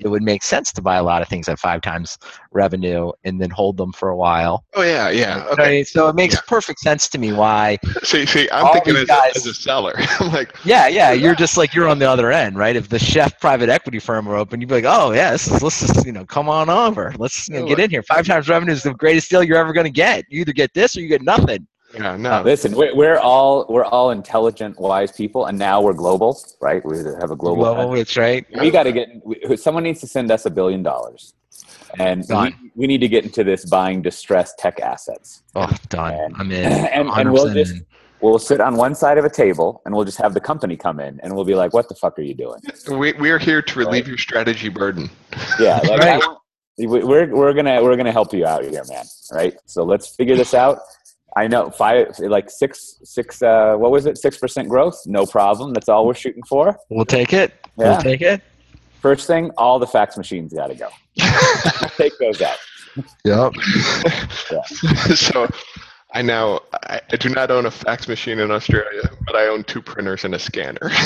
[0.00, 2.18] it would make sense to buy a lot of things at five times
[2.52, 4.64] revenue and then hold them for a while.
[4.74, 5.10] Oh yeah, yeah.
[5.10, 5.70] You know what I Okay.
[5.76, 5.84] mean?
[5.84, 6.40] So it makes Yeah.
[6.46, 9.94] perfect sense to me why See, see, I'm thinking as, guys- a, as a seller.
[10.20, 12.76] I'm like, Yeah, yeah, you're just like you're on the other end, right?
[12.76, 15.62] If the chef private equity firm were open, you'd be like, "Oh, yeah, this is,
[15.62, 18.02] let's just you know come on over, let's you know, get in here.
[18.02, 20.24] Five times revenue is the greatest deal you're ever going to get.
[20.28, 22.30] You either get this or you get nothing." Yeah, no.
[22.32, 26.84] Uh, listen, we're, we're all we're all intelligent, wise people, and now we're global, right?
[26.84, 27.64] We have a global.
[27.64, 28.46] Global, it's right.
[28.60, 29.08] we got to get.
[29.24, 31.34] We, someone needs to send us a billion dollars,
[31.98, 35.42] and we, we need to get into this buying distressed tech assets.
[35.54, 36.14] Oh, done.
[36.14, 36.72] And- I'm in.
[36.72, 37.86] and- and we'll just- in.
[38.20, 40.98] We'll sit on one side of a table, and we'll just have the company come
[40.98, 42.58] in, and we'll be like, "What the fuck are you doing?"
[42.90, 45.08] We, we're here to relieve your strategy burden.
[45.60, 46.22] Yeah, like, Right.
[46.22, 46.36] I-
[46.80, 49.04] we're we're gonna we're gonna help you out here, man.
[49.32, 49.54] Right?
[49.66, 50.78] So let's figure this out.
[51.38, 53.40] I know five, like six, six.
[53.42, 54.18] Uh, what was it?
[54.18, 55.00] Six percent growth?
[55.06, 55.72] No problem.
[55.72, 56.76] That's all we're shooting for.
[56.90, 57.54] We'll take it.
[57.78, 57.92] Yeah.
[57.92, 58.42] We'll take it.
[59.00, 60.88] First thing, all the fax machines got to go.
[61.96, 62.56] Take those out.
[63.24, 63.54] Yep.
[65.14, 65.48] so
[66.12, 69.62] I now I, I do not own a fax machine in Australia, but I own
[69.62, 70.90] two printers and a scanner.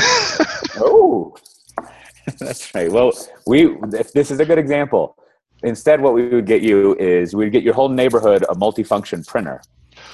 [0.74, 1.36] Oh,
[2.38, 2.90] that's right.
[2.90, 3.12] Well,
[3.46, 5.16] we if this is a good example.
[5.62, 9.60] Instead, what we would get you is we'd get your whole neighborhood a multifunction printer,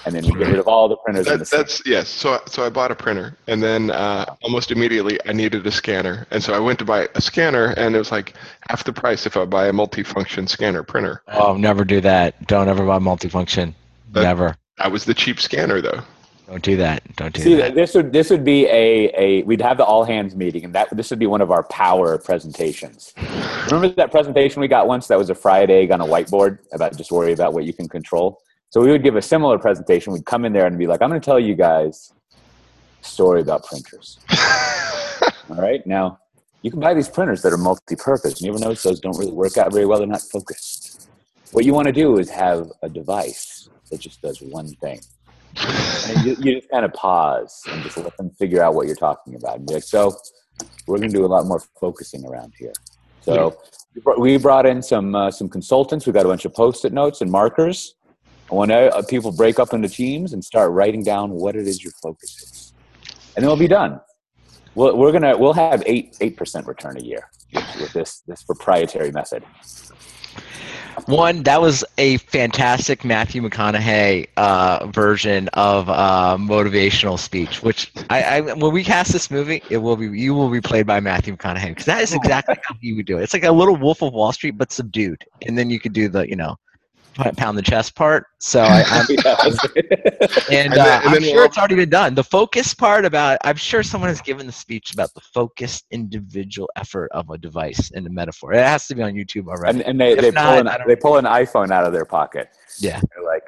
[0.04, 1.62] and then we get rid of all the printers in the that, city.
[1.62, 2.08] that's yes.
[2.08, 6.26] So so I bought a printer, and then uh, almost immediately I needed a scanner,
[6.30, 8.34] and so I went to buy a scanner, and it was like
[8.68, 11.22] half the price if I buy a multifunction scanner printer.
[11.28, 12.46] Oh, never do that.
[12.46, 13.74] Don't ever buy multifunction.
[14.12, 14.56] But- never.
[14.78, 16.02] That was the cheap scanner though.
[16.48, 17.02] Don't do that.
[17.16, 17.74] Don't do See, that.
[17.74, 20.88] this would this would be a, a we'd have the all hands meeting, and that
[20.96, 23.12] this would be one of our power presentations.
[23.66, 26.96] Remember that presentation we got once that was a fried egg on a whiteboard about
[26.96, 28.40] just worry about what you can control.
[28.70, 30.12] So we would give a similar presentation.
[30.12, 32.12] We'd come in there and be like, "I'm going to tell you guys
[33.02, 34.18] a story about printers."
[35.50, 36.18] all right, now
[36.62, 38.42] you can buy these printers that are multi-purpose.
[38.42, 39.98] You ever notice those don't really work out very well?
[39.98, 41.08] They're not focused.
[41.52, 45.00] What you want to do is have a device that just does one thing.
[45.56, 48.96] And you, you just kind of pause and just let them figure out what you're
[48.96, 49.56] talking about.
[49.58, 50.16] And be like, so
[50.86, 52.72] we're going to do a lot more focusing around here.
[53.22, 53.56] So
[53.94, 56.06] we brought- we brought in some uh, some consultants.
[56.06, 57.94] We got a bunch of post-it notes and markers.
[58.50, 61.92] When uh, people break up into teams and start writing down what it is your
[62.02, 62.72] focus is,
[63.36, 64.00] and then we'll be done.
[64.74, 69.10] We'll, we're gonna we'll have eight eight percent return a year with this this proprietary
[69.12, 69.44] method.
[71.06, 77.62] One, that was a fantastic Matthew McConaughey uh, version of uh, motivational speech.
[77.62, 80.86] Which I, I, when we cast this movie, it will be you will be played
[80.86, 83.22] by Matthew McConaughey because that is exactly how he would do it.
[83.22, 86.08] It's like a little Wolf of Wall Street, but subdued, and then you could do
[86.08, 86.56] the you know
[87.36, 88.26] pound the chest part.
[88.38, 89.06] So I, I'm
[90.50, 92.14] and, uh, and I'm sure we'll- it's already been done.
[92.14, 96.68] The focus part about I'm sure someone has given the speech about the focused individual
[96.76, 98.52] effort of a device in the metaphor.
[98.54, 99.78] It has to be on YouTube already.
[99.80, 102.04] and, and they, If they not, pull an they pull an iPhone out of their
[102.04, 102.48] pocket.
[102.78, 103.00] Yeah.
[103.14, 103.44] They're like,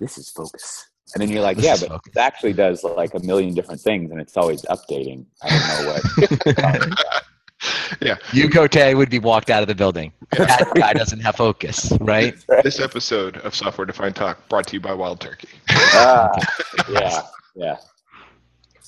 [0.00, 0.86] this is focus.
[1.14, 2.12] And then you're like, This yeah, but focus.
[2.16, 5.26] it actually does like a million different things and it's always updating.
[5.42, 7.24] I don't know what.
[8.00, 8.16] Yeah.
[8.32, 10.12] You Cote would be walked out of the building.
[10.32, 12.34] That guy doesn't have focus, right?
[12.62, 15.48] This episode of Software Defined Talk brought to you by Wild Turkey.
[15.68, 16.30] Ah,
[16.90, 17.22] yeah,
[17.54, 17.76] yeah,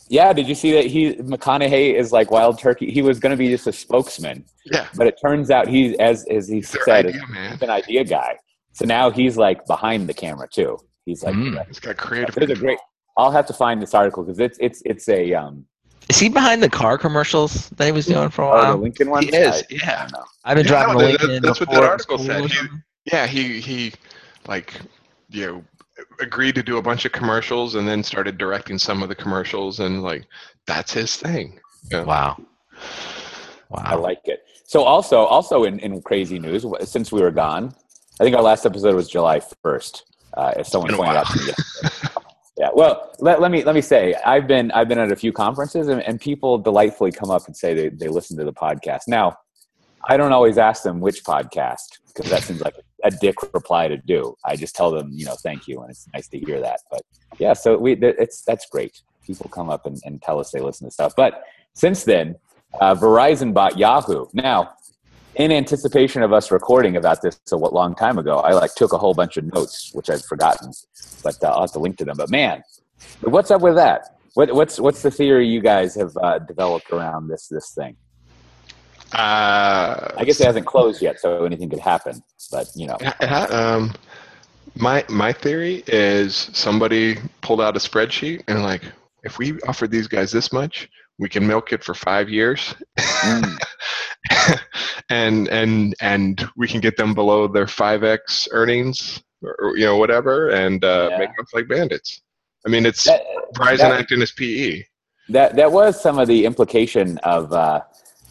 [0.09, 0.33] yeah.
[0.33, 2.91] Did you see that he McConaughey is like wild turkey?
[2.91, 4.87] He was going to be just a spokesman, Yeah.
[4.97, 7.53] but it turns out he's as as he Their said, idea, man.
[7.53, 8.37] he's an idea guy.
[8.73, 10.79] So now he's like behind the camera too.
[11.05, 11.69] He's like, Mm.
[11.69, 12.35] It's got creative.
[12.35, 12.79] there's a great.
[13.17, 15.65] I'll have to find this article because it's it's it's a um
[16.09, 18.77] Is he behind the car commercials that he was doing for a oh, the?
[18.77, 19.25] Lincoln one.
[19.25, 20.09] He is, I, I yeah.
[20.09, 20.25] don't.
[20.45, 21.43] I've been Yeah, driving no, a that- Lincoln.
[21.43, 22.51] that's what that before it was article said.
[22.51, 23.93] He- Yeah, he he
[24.47, 24.75] like
[25.31, 25.65] you know
[26.21, 29.81] agreed to do a bunch of commercials and then started directing some of the commercials
[29.81, 30.25] and like
[30.67, 31.59] that's his thing.
[31.91, 32.05] Yeah.
[32.05, 32.37] Wow.
[33.75, 34.45] I like it.
[34.67, 37.75] So also also in, in crazy news, since we were gone,
[38.21, 40.05] I think our last episode was July first.
[40.35, 41.53] Uh, as someone pointed out to me.
[42.59, 42.69] yeah.
[42.73, 45.89] Well, let, let me let me say I've been I've been at a few conferences
[45.89, 49.03] and, and people delightfully come up and say they, they listen to the podcast.
[49.09, 49.37] Now,
[50.09, 53.99] I don't always ask them which podcast because that seems like a dick reply to
[53.99, 54.35] do.
[54.45, 56.81] I just tell them, you know, thank you, and it's nice to hear that.
[56.91, 57.03] But
[57.39, 59.03] yeah, so we it's that's great.
[59.27, 61.15] People come up and, and tell us they listen to stuff.
[61.17, 61.43] But
[61.75, 62.37] since then,
[62.81, 64.27] uh, Verizon bought Yahoo.
[64.33, 64.71] Now,
[65.37, 68.93] in anticipation of us recording about this a what long time ago, I like took
[68.93, 70.73] a whole bunch of notes, which I've forgotten,
[71.23, 72.17] but uh, I'll have to link to them.
[72.17, 72.63] But man,
[73.21, 74.19] what's up with that?
[74.35, 77.97] What, what's what's the theory you guys have uh, developed around this this thing?
[79.13, 82.23] Uh, I guess it hasn't closed yet, so anything could happen.
[82.51, 82.99] But you know,
[83.51, 83.95] um,
[84.75, 88.83] my my theory is somebody pulled out a spreadsheet and like
[89.23, 90.89] if we offer these guys this much,
[91.19, 93.59] we can milk it for five years, Mm.
[95.11, 99.97] and and and we can get them below their five x earnings or, you know
[99.97, 101.19] whatever, and uh, Yeah.
[101.19, 102.23] make them like bandits.
[102.67, 103.23] I mean, it's that,
[103.55, 104.83] Verizon that- acting as PE.
[105.31, 107.53] that that was some of the implication of.
[107.53, 107.81] Uh,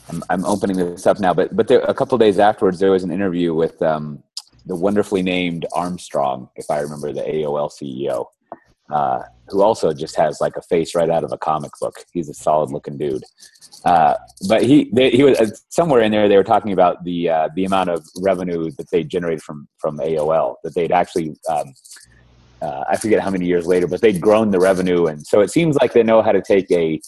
[0.08, 2.92] I'm, I'm opening this up now, but but there, a couple of days afterwards, there
[2.92, 4.22] was an interview with um,
[4.68, 8.26] the wonderfully named Armstrong, if I remember the AOL CEO,
[8.92, 11.96] uh, who also just has like a face right out of a comic book.
[12.12, 13.24] He's a solid looking dude.
[13.84, 14.16] Uh,
[14.50, 16.28] but he they, he was uh, somewhere in there.
[16.28, 19.98] They were talking about the uh, the amount of revenue that they generated from from
[20.00, 21.36] AOL that they'd actually.
[21.50, 21.74] Um,
[22.62, 25.52] uh, I forget how many years later, but they'd grown the revenue, and so it
[25.52, 27.00] seems like they know how to take a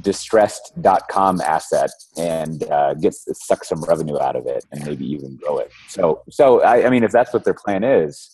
[0.00, 5.58] distressed.com asset and uh, get suck some revenue out of it and maybe even grow
[5.58, 5.70] it.
[5.88, 8.30] So, so I, I mean, if that's what their plan is,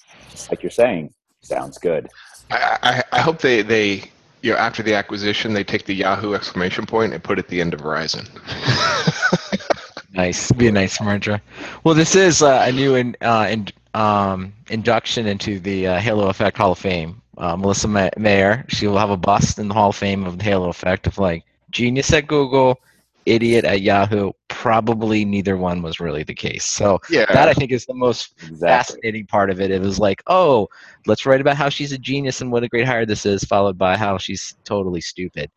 [0.51, 2.09] like you're saying, sounds good.
[2.50, 4.11] I, I, I hope they, they,
[4.42, 7.48] you know, after the acquisition, they take the Yahoo exclamation point and put it at
[7.48, 8.28] the end of Verizon.
[10.14, 10.52] Nice.
[10.52, 11.40] Be a nice merger.
[11.83, 16.28] Well, this is uh, a new in, uh, in, um, induction into the uh, Halo
[16.28, 17.20] Effect Hall of Fame.
[17.37, 20.38] Uh, Marissa Ma- Mayer, she will have a bust in the Hall of Fame of
[20.38, 22.80] the Halo Effect of like genius at Google,
[23.26, 24.30] idiot at Yahoo.
[24.54, 26.64] Probably neither one was really the case.
[26.64, 27.26] So yeah.
[27.32, 28.58] that I think is the most Exactly.
[28.66, 29.70] fascinating part of it.
[29.70, 30.68] It was like, oh,
[31.06, 33.76] let's write about how she's a genius and what a great hire this is, followed
[33.76, 35.50] by how she's totally stupid.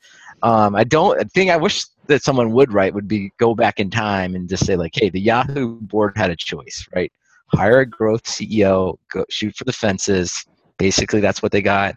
[0.43, 1.17] Um, I don't.
[1.17, 4.49] The thing I wish that someone would write would be go back in time and
[4.49, 7.11] just say like, hey, the Yahoo board had a choice, right?
[7.53, 10.45] Hire a growth CEO, go shoot for the fences.
[10.77, 11.95] Basically, that's what they got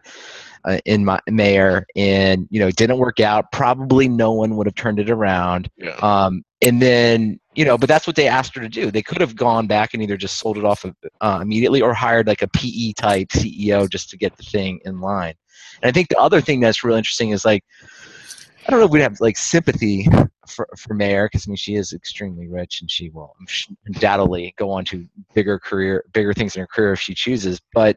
[0.65, 3.51] uh, in my Mayer, and you know, it didn't work out.
[3.53, 5.71] Probably no one would have turned it around.
[5.77, 5.97] yeah.
[5.97, 8.91] Um, and then, you know, but that's what they asked her to do.
[8.91, 10.85] They could have gone back and either just sold it off
[11.21, 15.01] uh, immediately or hired like a PE type CEO just to get the thing in
[15.01, 15.35] line.
[15.83, 17.65] And I think the other thing that's really interesting is like,
[18.67, 20.07] I don't know if we'd have like sympathy
[20.47, 23.35] for, for Mayer because I mean she is extremely rich and she will
[23.87, 27.61] undoubtedly go on to bigger career, bigger things in her career if she chooses.
[27.73, 27.97] But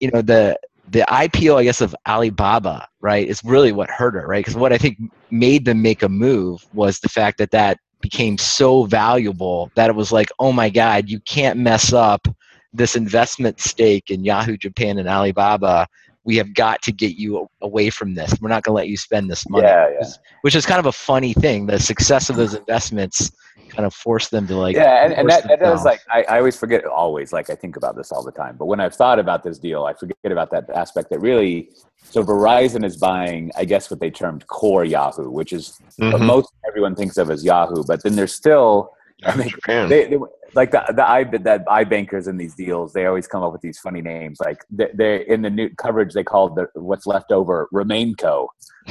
[0.00, 0.58] you know the
[0.90, 4.44] the IPO, I guess, of Alibaba, right, is really what hurt her, right?
[4.44, 4.98] Because what I think
[5.30, 9.96] made them make a move was the fact that that became so valuable that it
[9.96, 12.28] was like, oh my God, you can't mess up
[12.74, 15.88] this investment stake in Yahoo Japan and Alibaba.
[16.24, 18.34] We have got to get you away from this.
[18.40, 19.66] We're not going to let you spend this money.
[19.66, 20.08] Yeah, yeah.
[20.42, 21.66] Which is- kind of a funny thing.
[21.66, 23.30] The success of those investments
[23.68, 24.76] kind of forced them to like.
[24.76, 27.76] yeah, and, and that, that does like I, I always forget always like I think
[27.76, 28.56] about this all the time.
[28.56, 31.70] But when I've thought about this deal, I forget about that aspect that really.
[32.04, 36.26] So Verizon is buying, I guess, what they termed core Yahoo, which is what Mhm.
[36.26, 37.84] most everyone thinks of as Yahoo.
[37.84, 38.90] But then there's still
[39.22, 39.88] Yahoo they- Japan.
[39.88, 40.18] they, they
[40.54, 43.62] like the the i that i bankers in these deals they always come up with
[43.62, 47.32] these funny names like they, they in the new coverage they called the what's left
[47.32, 48.46] over remainco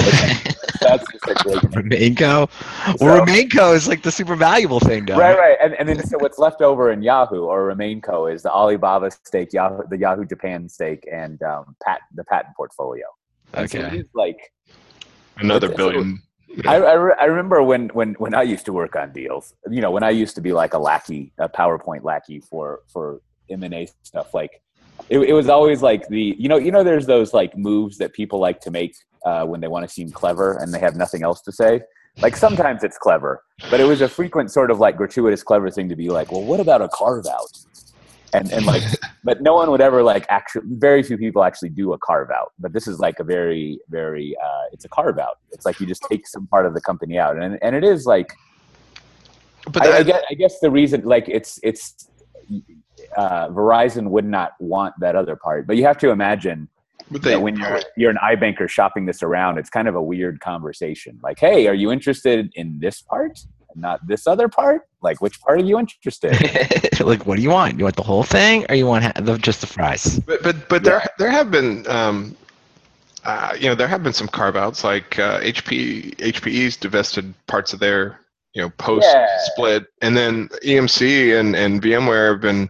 [0.82, 2.15] that's just a great name.
[2.15, 2.50] Remainco.
[2.98, 5.17] So- Well, Remainco is like the super valuable thing, though.
[5.17, 8.52] right right and, and then so what's left over in yahoo or remainco is the
[8.52, 13.06] alibaba stake yahoo the yahoo japan stake and um pat the patent portfolio
[13.54, 13.88] And so Okay.
[13.88, 14.39] it is like
[15.38, 16.22] Another It's- billion.
[16.66, 19.82] I, I, re- I remember when, when, when I used to work on deals, you
[19.82, 23.88] know, when I used to be like a lackey, a PowerPoint lackey for, for M&A
[24.04, 24.62] stuff, like
[25.10, 28.14] it, it was always like the, you know, you know, there's those like moves that
[28.14, 31.24] people like to make uh, when they want to seem clever and they have nothing
[31.24, 31.82] else to say.
[32.22, 35.88] Like sometimes it's clever, but it was a frequent sort of like gratuitous clever thing
[35.90, 37.58] to be like, well, what about a carve out?
[38.34, 38.84] And and like
[39.24, 42.54] but no one would ever like actually very few people actually do a carve out
[42.60, 45.39] but this is like a very very uh it's a carve out.
[45.52, 48.06] It's like you just take some part of the company out and and it is
[48.06, 48.34] like
[49.72, 52.10] But I, I guess I guess the reason like it's it's
[53.17, 56.67] uh Verizon would not want that other part but you have to imagine
[57.10, 60.02] but that they, when you're you're an iBanker shopping this around it's kind of a
[60.02, 61.20] weird conversation.
[61.22, 63.39] Like hey are you interested in this part
[63.74, 67.06] and not this other part like which part are you interested in?
[67.08, 67.78] like, what do you want?
[67.78, 70.20] You want the whole thing, or you want ha- the, just the fries?
[70.20, 72.36] But but but there there have been um,
[73.26, 77.74] uh, you know there have been some carve outs like uh, HP HPE's divested parts
[77.74, 78.20] of their
[78.54, 79.28] you know post Yeah.
[79.46, 82.70] split, and then EMC and and VMware have been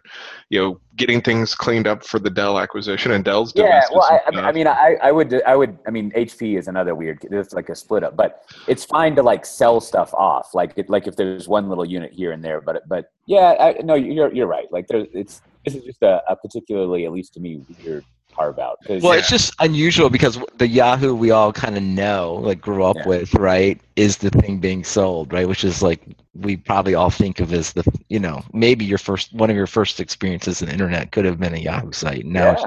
[0.52, 4.20] you know getting things cleaned up for the Dell acquisition, and Dell's yeah well I,
[4.28, 7.26] I mean, I mean I, I would i would i mean hp is another weird
[7.32, 10.90] it's like a split up but it's fine to like sell stuff off like it,
[10.90, 14.34] like if there's one little unit here and there but but yeah I, no you're
[14.34, 17.62] you're right like there's it's this is just a, a particularly at least to me
[17.86, 18.04] weird
[18.36, 22.36] carve out because Well, it's just unusual because the Yahoo we all kind of know,
[22.36, 23.08] like grew up Yeah.
[23.08, 25.48] with, right, is the thing being sold, right?
[25.48, 26.02] Which is like
[26.34, 29.68] we probably all think of as the, you know, maybe your first one of your
[29.68, 32.26] first experiences in the internet could have been a Yahoo site.
[32.26, 32.66] Now yeah.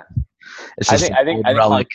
[0.79, 1.89] it's I just think- I think- old I think relic.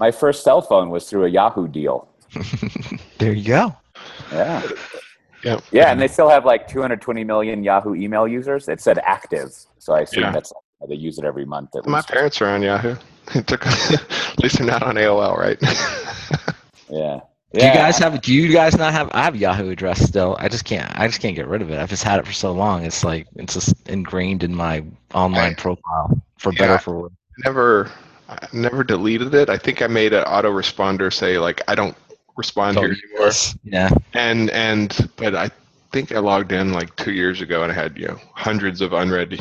[0.00, 2.08] my first cell phone was through a yahoo deal
[3.18, 3.76] there you go.
[4.32, 4.60] yeah
[5.44, 9.52] yeah yeah and they still have like 220 million yahoo email users it said active
[9.78, 10.32] so i assume Yeah.
[10.32, 10.52] that's
[10.88, 12.08] they use it every month at My least.
[12.08, 12.94] parents are on Yahoo.
[13.34, 15.56] It took at least they're not on AOL, right?
[15.62, 15.70] yeah
[16.90, 17.20] yeah.
[17.54, 18.20] Do you guys have?
[18.20, 19.08] Do you guys not have?
[19.14, 20.36] I have a Yahoo address still.
[20.38, 20.90] I just can't.
[20.98, 21.78] I just can't get rid of it.
[21.78, 22.84] I've just had it for so long.
[22.84, 26.74] It's like it's just ingrained in my online I- profile, for better Yeah.
[26.74, 27.12] or for worse.
[27.44, 27.90] never
[28.28, 29.48] I never deleted it.
[29.48, 31.96] I think I made an autoresponder say like I don't
[32.36, 33.30] respond here anymore.
[33.62, 33.88] Yeah.
[34.14, 35.48] And and but I
[35.92, 38.92] think I logged in like two years ago and I had you know hundreds of
[38.92, 39.40] unread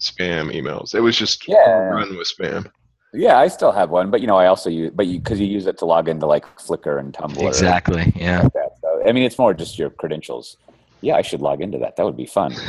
[0.00, 0.94] spam emails.
[0.94, 1.56] It was just Yeah.
[1.70, 2.70] run with spam.
[3.14, 5.46] Yeah, I still have one, but you know, I also use, but you because you
[5.46, 7.38] use it to log into like Flickr and Tumblr.
[7.38, 8.12] and Exactly.
[8.16, 8.42] Yeah.
[8.42, 8.70] like that.
[8.82, 10.56] So, I mean, it's more just your credentials.
[11.00, 11.96] Yeah, I should log into that.
[11.96, 12.52] That would be fun.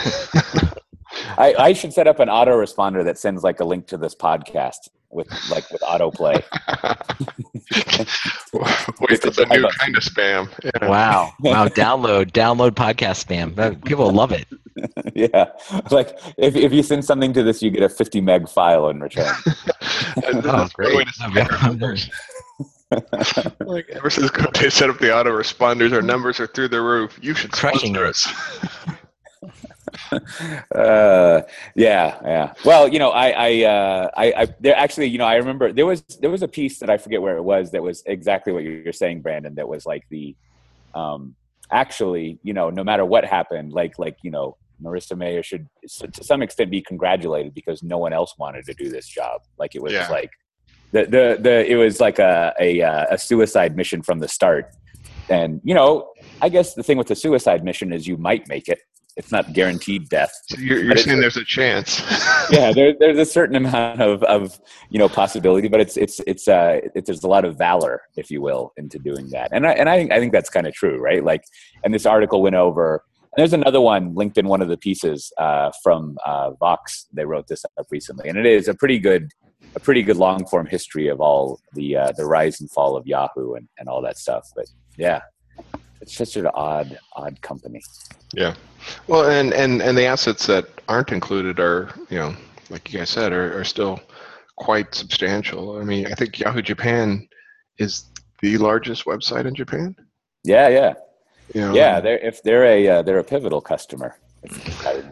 [1.38, 4.90] I, I should set up an autoresponder that sends like a link to this podcast
[5.10, 6.42] with like with autoplay.
[9.10, 10.50] Wait, that's a new kind of spam.
[10.64, 10.88] Yeah.
[10.90, 11.34] Wow.
[11.40, 11.68] Wow.
[11.68, 12.32] download.
[12.32, 13.84] Download podcast spam.
[13.86, 14.48] People will love it.
[15.34, 15.52] yeah,
[15.92, 19.02] like if if you send something to this, you get a 50 meg file in
[19.02, 19.34] return.
[20.22, 21.08] Oh, that's great.
[21.08, 22.10] to spam our numbers.
[23.60, 27.18] like ever since they set up the autoresponders, our numbers are through the roof.
[27.22, 28.10] You should Crushing sponsor it.
[28.10, 29.00] us.
[30.76, 31.42] uh,
[31.76, 32.54] yeah, yeah.
[32.66, 35.86] Well, you know, I, I, uh, I, I, there actually, you know, I remember there
[35.86, 38.64] was there was a piece that I forget where it was that was exactly what
[38.64, 39.56] you're saying, Brandon.
[39.56, 40.36] That was like the,
[40.96, 41.36] um,
[41.72, 46.24] actually, you know, no matter what happened, like, like you know, Marissa Mayer should, to
[46.24, 49.42] some extent, be congratulated because no one else wanted to do this job.
[49.58, 50.10] Like it was Yeah.
[50.10, 50.32] like
[50.92, 54.66] the the the it was like a a uh, a suicide mission from the start.
[55.30, 56.12] And you know,
[56.42, 58.80] I guess the thing with the suicide mission is you might make it.
[59.18, 62.00] It's not guaranteed death So you're, you're saying there's a chance.
[62.52, 64.58] yeah, there, there's a certain amount of, of
[64.90, 68.32] you know possibility, but it's it's it's uh it, there's a lot of valor, if
[68.32, 70.74] you will, into doing that, and I and I think I think that's kind of
[70.74, 71.24] true, right?
[71.24, 71.44] Like,
[71.84, 73.04] and this article went over.
[73.38, 77.08] There's another one linked in one of the pieces uh, from uh, Vox.
[77.14, 79.30] They wrote this up recently, and it is a pretty good
[79.76, 83.06] a pretty good long form history of all the uh, the rise and fall of
[83.06, 84.48] Yahoo and, and all that stuff.
[84.56, 84.66] But
[84.98, 85.22] yeah,
[86.02, 87.82] it's such an odd odd company.
[88.34, 88.56] Yeah.
[89.08, 92.36] Well, and, and, and the assets that aren't included are, you know,
[92.70, 94.00] like you guys said, are, are still
[94.58, 95.78] quite substantial.
[95.78, 97.28] I mean, I think Yahoo Japan
[97.78, 98.06] is
[98.42, 99.96] the largest website in Japan.
[100.44, 100.94] Yeah, yeah,
[101.54, 102.00] You know, yeah.
[102.00, 104.16] They're if they're a uh, they're a pivotal customer.
[104.86, 105.04] I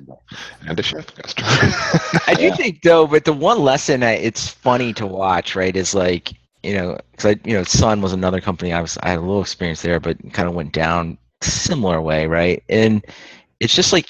[0.67, 1.47] and a chef customer.
[2.27, 2.51] I do Yeah.
[2.51, 6.33] think though, but the one lesson I, it's funny to watch, right, is like
[6.63, 8.73] you know, because I, you know, Sun was another company.
[8.73, 12.27] I was I had a little experience there, but kind of went down similar way,
[12.27, 12.63] right?
[12.69, 13.03] And
[13.59, 14.07] it's just like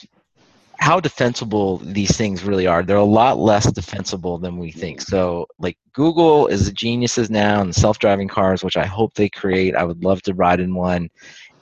[0.79, 2.83] how defensible these things really are.
[2.83, 5.01] They're a lot less defensible than we think.
[5.01, 9.75] So, like Google is geniuses now and self-driving cars, which I hope they create.
[9.75, 11.09] I would love to ride in one.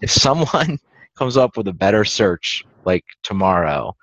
[0.02, 0.80] If someone
[1.16, 3.96] comes up with a better search like tomorrow,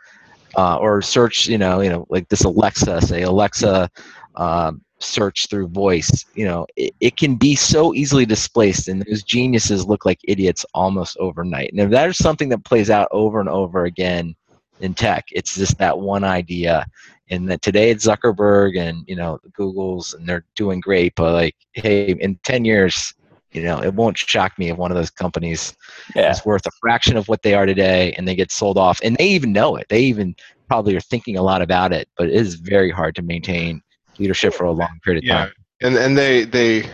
[0.56, 3.90] uh, or search, you know, you know, like this Alexa, say Alexa,
[4.36, 9.24] um, search through voice you know it, it can be so easily displaced and those
[9.24, 11.72] geniuses look like idiots almost overnight.
[11.72, 14.36] And if there's something that plays out over and over again
[14.82, 15.26] in tech.
[15.32, 16.86] It's just that one idea
[17.30, 21.56] and that today it's zuckerberg and you know google's and they're doing great but like
[21.72, 23.14] hey in 10 years
[23.52, 25.74] you know it won't shock me if one of those companies
[26.14, 26.30] Yeah.
[26.32, 29.16] is worth a fraction of what they are today and they get sold off and
[29.16, 30.34] they even know it they even
[30.68, 33.80] probably are thinking a lot about it but it is very hard to maintain
[34.18, 35.50] leadership for a long period of Yeah, time
[35.82, 36.88] and and they they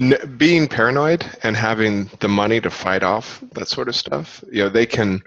[0.00, 4.42] n- being paranoid and having the money to fight off that sort of stuff.
[4.50, 5.22] You know, they can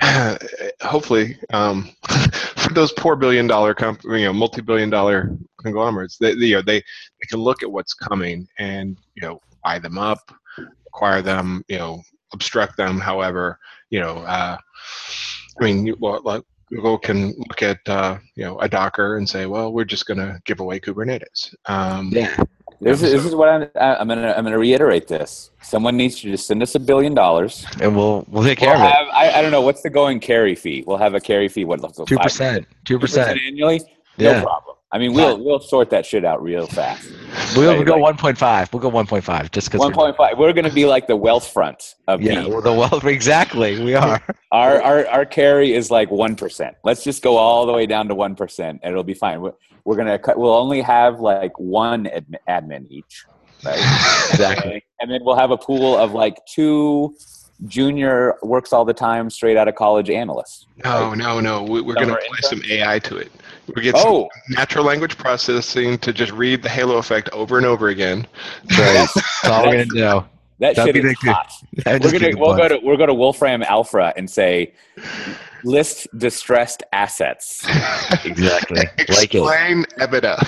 [0.82, 1.90] hopefully um,
[2.56, 5.30] for those poor billion dollar comp- you know multi billion dollar
[5.66, 6.16] conglomerates.
[6.18, 9.78] They, they you know they they can look at what's coming and you know buy
[9.78, 10.32] them up,
[10.88, 12.02] acquire them, you know
[12.32, 12.98] obstruct them.
[12.98, 13.58] However,
[13.90, 14.18] you know.
[14.18, 14.56] Uh,
[15.58, 19.46] I mean, well, like Google can look at uh, you know a Docker and say,
[19.46, 21.54] well, we're just going to give away Kubernetes.
[21.66, 22.36] Um, yeah
[22.80, 25.50] This, is, this is what I'm, I'm gonna I'm gonna reiterate this.
[25.62, 27.64] Someone needs to just send us a billion dollars.
[27.80, 30.20] and we'll we'll take We'll care of it I, I don't know what's the going
[30.20, 30.84] carry fee.
[30.86, 31.64] We'll have a carry fee.
[31.64, 33.80] What two percent two percent annually?
[34.18, 34.42] No Yeah.
[34.42, 34.75] problem.
[34.92, 37.10] I mean, we'll we'll sort that shit out real fast.
[37.56, 40.38] we'll Right, go like- 1.5 we'll go 1.5 just because One point five.
[40.38, 42.50] We're gonna be like the Wealthfront of yeah Beam.
[42.52, 43.04] well, the wealth.
[43.18, 44.22] exactly we are
[44.52, 46.76] Our, our our carry is like one percent.
[46.84, 49.40] Let's just go all the way down to one percent, and it'll be fine.
[49.40, 49.52] We're,
[49.84, 50.38] we're gonna cut.
[50.38, 53.24] We'll only have like one admin, admin each,
[53.64, 53.74] right?
[54.30, 57.14] exactly and then we'll have a pool of like two
[57.66, 60.66] junior works all the time, straight out of college analysts.
[60.84, 61.62] No, no, no.
[61.62, 63.32] We, we're going to Somewhere apply some AI to it.
[63.74, 67.66] We get some Oh, natural language processing to just read the halo effect over and
[67.66, 68.26] over again.
[68.76, 70.24] that's, that's all we're gonna do
[70.58, 71.52] that That'd shit be is the- hot.
[72.02, 74.72] We're gonna we'll go to we'll go to Wolfram Alpha and say
[75.64, 77.66] list distressed assets.
[78.24, 78.76] exactly
[79.08, 80.38] like it Explain EBITDA.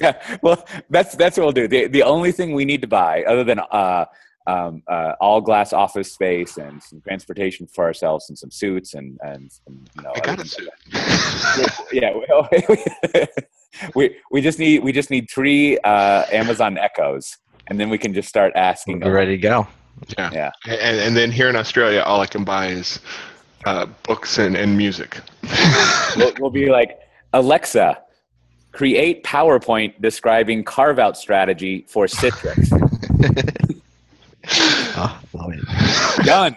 [0.00, 1.68] yeah, well, that's that's what we'll do.
[1.68, 4.06] The the only thing we need to buy, other than uh,
[4.46, 9.18] um, uh, all glass office space and some transportation for ourselves and some suits and
[9.22, 10.12] and some, you know.
[10.14, 10.68] I got a suit.
[11.92, 13.26] yeah we,
[13.94, 17.38] we we just need we just need three uh, amazon echoes
[17.68, 19.66] and then we can just start asking we're ready to go
[20.18, 20.30] Yeah.
[20.32, 20.50] Yeah.
[20.66, 22.98] And, and then here in Australia, all I can buy is
[23.64, 25.20] uh, books and, and music.
[26.16, 26.98] we'll, we'll be like
[27.32, 28.00] alexa
[28.72, 32.70] create powerpoint describing carve out strategy for citrix
[34.96, 36.24] oh, love it.
[36.24, 36.56] done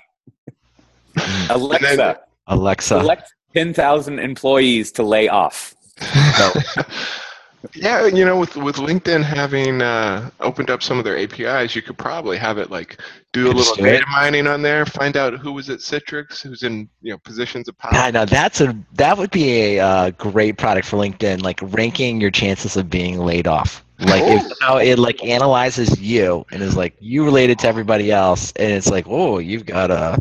[1.50, 5.74] alexa alexa select 10000 employees to lay off
[7.74, 11.82] yeah, you know, with with LinkedIn having uh, opened up some of their APIs, you
[11.82, 13.02] could probably have it like
[13.34, 13.92] do a little do it.
[13.92, 17.68] data mining on there, find out who was at Citrix, who's in you know positions
[17.68, 17.92] of power.
[17.92, 22.22] God, now that's a that would be a uh, great product for LinkedIn, like ranking
[22.22, 23.84] your chances of being laid off.
[24.00, 24.36] Like oh.
[24.36, 28.72] if how it like analyzes you and is like you related to everybody else, and
[28.72, 30.20] it's like, oh, you've got a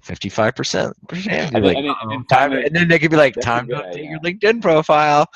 [0.00, 0.96] fifty-five percent.
[1.10, 3.68] And Like, then- and then- "Uh-oh, time, time- and then they could be like, time
[3.68, 4.10] to update idea.
[4.10, 5.26] your LinkedIn profile.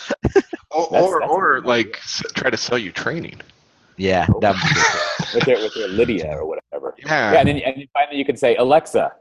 [0.71, 2.01] or That's- or, that's or like
[2.35, 3.41] try to sell you training.
[3.97, 4.41] Yeah, oh.
[4.41, 5.35] that would be good.
[5.35, 7.33] with their, with their Lynda or whatever Yeah.
[7.33, 9.13] yeah and then, and then finally you can say alexa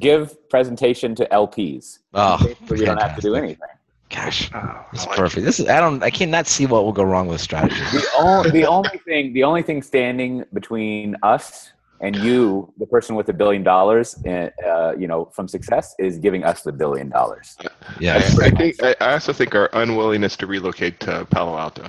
[0.00, 3.68] give presentation to lps Oh, so you don't have to do anything
[4.08, 5.44] Gosh, Oh, I this is like perfect.
[5.44, 7.74] This is I don't I cannot see what will go wrong with strategy.
[7.92, 13.16] the, only, the only thing the only thing standing between us and you the person
[13.16, 17.56] with a billion dollars uh, you know from success is giving us the billion dollars
[17.98, 21.86] Yeah, I, I think I I also think our unwillingness to relocate to Palo Alto.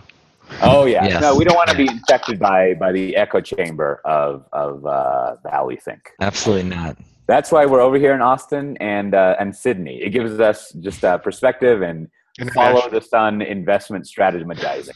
[0.63, 1.21] oh yeah Yes.
[1.21, 5.35] no we don't want to be infected by by the echo chamber of of uh,
[5.43, 6.97] valley think absolutely not.
[7.27, 11.03] That's why we're over here in austin and uh, and sydney it gives us just
[11.03, 12.09] a perspective and
[12.53, 14.95] follow the sun investment strategizing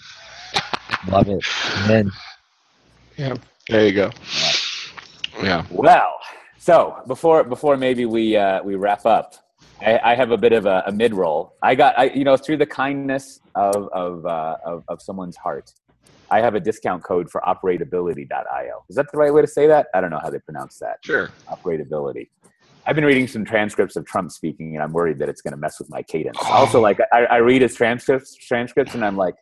[1.08, 1.44] Love it.
[1.88, 2.12] Man,
[3.18, 3.36] Yeah.
[3.70, 4.12] There you go.
[5.42, 5.66] Yeah.
[5.70, 6.20] Well,
[6.58, 9.36] so before before maybe we uh, we wrap up,
[9.82, 11.56] I, I have a bit of a, a mid roll.
[11.62, 15.74] I got I you know through the kindness of of, uh, of of someone's heart,
[16.32, 18.86] I have a discount code for operatability.io.
[18.90, 19.88] Is that the right way to say that?
[19.94, 20.98] I don't know how they pronounce that.
[21.04, 21.30] Sure.
[21.50, 22.30] Operatability.
[22.88, 25.58] I've been reading some transcripts of Trump speaking, and I'm worried that it's going to
[25.58, 26.38] mess with my cadence.
[26.42, 26.52] Oh.
[26.52, 29.36] Also, like I, I read his transcripts transcripts, and I'm like.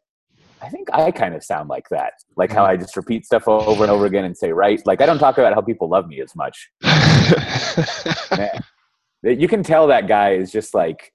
[0.62, 2.72] I think I kind of sound like that, like how mm-hmm.
[2.72, 4.78] I just repeat stuff over and over again and say right.
[4.86, 6.70] Like I don't talk about how people love me as much.
[9.24, 11.12] You can tell that guy is just like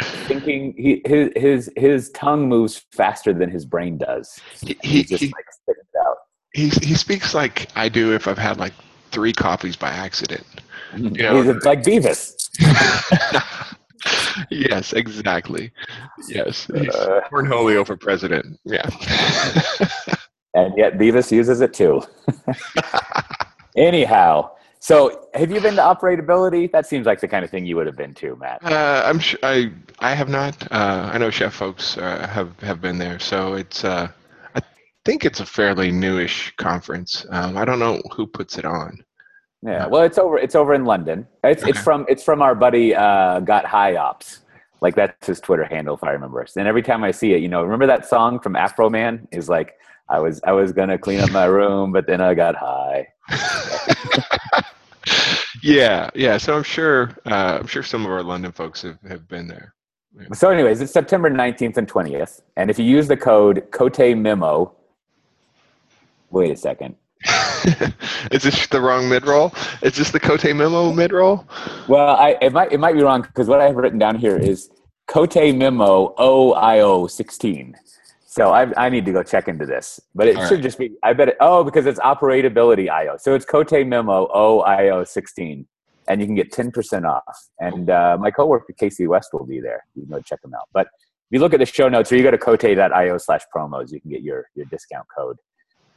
[0.00, 0.74] thinking.
[0.76, 4.38] He his his his tongue moves faster than his brain does.
[4.60, 6.16] he, He just he, like spits it out.
[6.54, 8.72] he, he speaks like I do if I've had like
[9.10, 10.44] three coffees by accident.
[10.96, 11.34] Yeah.
[11.42, 12.34] He's like Beavis.
[14.50, 15.70] yes, exactly.
[16.28, 18.58] Yes, Uh, Cornholio for president.
[18.64, 18.88] Yeah.
[20.54, 22.02] and yet Beavis uses it too.
[23.76, 24.50] Anyhow,
[24.82, 26.72] so have you been to Operatability?
[26.72, 28.64] That seems like the kind of thing you would have been to, Matt.
[28.64, 29.70] Uh, I'm sure I
[30.00, 30.60] I have not.
[30.72, 33.84] Uh, I know chef folks uh, have have been there, so it's.
[33.84, 34.08] Uh,
[34.56, 34.60] I
[35.04, 37.24] think it's a fairly newish conference.
[37.30, 38.98] Um, I don't know who puts it on.
[39.62, 40.36] Yeah, well, it's over.
[40.36, 41.28] It's over in London.
[41.44, 44.40] It's it's from it's from our buddy uh, Got High Ops.
[44.80, 46.44] Like that's his Twitter handle, if I remember.
[46.56, 49.28] And every time I see it, you know, remember that song from Afroman?
[49.30, 49.76] Is like
[50.08, 53.06] I was I was gonna clean up my room, but then I got high.
[55.62, 56.36] Yeah, yeah.
[56.38, 57.16] So I'm sure.
[57.24, 59.74] Uh, I'm sure some of our London folks have, have been there.
[60.34, 64.74] So, anyways, it's September nineteenth and twentieth, and if you use the code Cote Memo,
[66.30, 66.96] wait a second.
[68.32, 69.54] Is this the wrong mid roll?
[69.82, 71.46] Is this the Cote Memo mid roll?
[71.88, 74.36] Well, I it might it might be wrong because what I have written down here
[74.36, 74.68] is
[75.06, 77.76] Cote Memo OIO sixteen.
[78.32, 80.62] So I I need to go check into this, but it All should right.
[80.62, 83.18] just be I bet it oh because it's operatability IO.
[83.18, 85.66] So it's Cote Memo OIO sixteen,
[86.08, 87.36] and you can get ten percent off.
[87.60, 89.84] And uh, my coworker Casey West will be there.
[89.94, 90.66] You can go check him out.
[90.72, 93.92] But if you look at the show notes or you go to cote.io slash promos,
[93.92, 95.36] you can get your your discount code.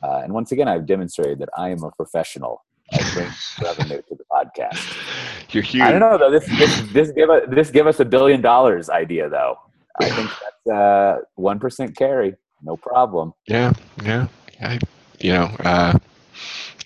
[0.04, 2.66] Uh, and once again, I've demonstrated that I am a professional.
[2.92, 3.30] I bring
[3.62, 5.54] revenue to the podcast.
[5.54, 5.84] You're huge.
[5.84, 6.32] I don't know though.
[6.32, 9.56] This this this give us this give us a billion dollars idea though.
[10.00, 13.34] I think that's uh one percent carry, no problem.
[13.48, 13.74] Yeah,
[14.04, 14.28] yeah.
[14.62, 14.80] I,
[15.20, 15.98] you know, uh,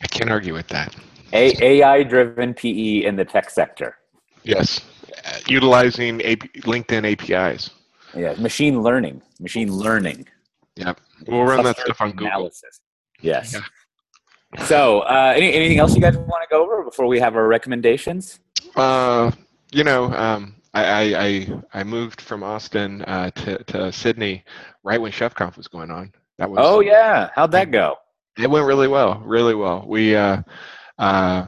[0.02, 0.96] I can't argue with that.
[1.34, 3.96] A AI driven PE in the tech sector.
[4.44, 4.82] Yes,
[5.26, 7.70] uh, utilizing AP, LinkedIn APIs.
[8.16, 10.28] Yeah, machine learning, machine learning.
[10.76, 12.28] Yep, we'll run that stuff on Google.
[12.28, 12.82] Analysis.
[13.22, 13.54] Yes.
[13.54, 13.62] Yeah.
[14.66, 17.48] So, uh, any, anything else you guys want to go over before we have our
[17.48, 18.40] recommendations?
[18.76, 19.32] Uh,
[19.72, 24.44] you know, um, I, I I I moved from Austin uh, to to Sydney
[24.84, 26.14] right when ChefConf was going on.
[26.38, 27.96] That was Oh yeah, how'd that go?
[28.38, 29.84] It went really well, really well.
[29.88, 30.42] We uh,
[30.98, 31.48] uh,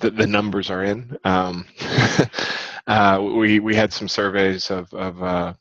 [0.00, 1.16] the the numbers are in.
[1.24, 1.66] Um,
[2.86, 5.54] uh, we we had some surveys of of uh,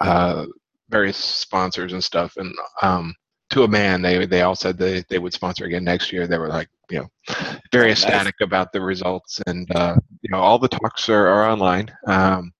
[0.00, 0.46] uh,
[0.88, 3.14] various sponsors and stuff, and um,
[3.50, 6.26] to a man, they they all said they they would sponsor again next year.
[6.26, 7.08] They were like, you know,
[7.72, 8.02] very Nice.
[8.04, 11.90] ecstatic about the results, and uh, you know, all the talks are, are online.
[12.06, 12.52] Um,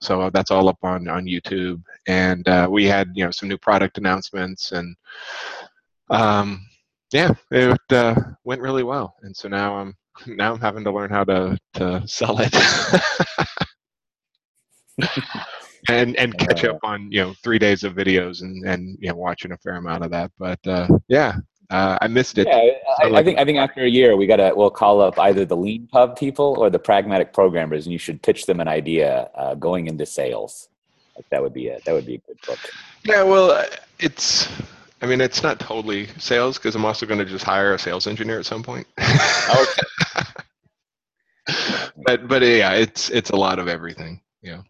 [0.00, 3.58] so that's all up on on YouTube, and uh, we had you know some new
[3.58, 4.94] product announcements and
[6.10, 6.64] um,
[7.12, 8.14] yeah, it uh,
[8.44, 9.94] went really well, and so now I'm
[10.26, 12.54] now I'm having to learn how to to sell it,
[15.88, 16.70] and and catch Uh.
[16.72, 19.76] up on you know three days of videos and and you know watching a fair
[19.76, 20.30] amount of that.
[20.38, 21.34] But uh, yeah,
[21.70, 22.46] uh, I missed it.
[22.46, 22.70] Yeah,
[23.04, 25.56] I, I think I think after a year we gotta we'll call up either the
[25.56, 29.86] Leanpub people or the pragmatic programmers, and you should pitch them an idea uh, going
[29.86, 30.68] into sales.
[31.16, 32.58] Like that would be a that would be a good book.
[33.04, 33.66] Yeah, well, uh,
[33.98, 34.48] it's.
[35.00, 38.08] I mean, it's not totally sales because I'm also going to just hire a sales
[38.08, 38.86] engineer at some point.
[39.50, 39.82] Okay.
[42.04, 44.20] but but yeah, it's it's a lot of everything.
[44.42, 44.62] Yeah.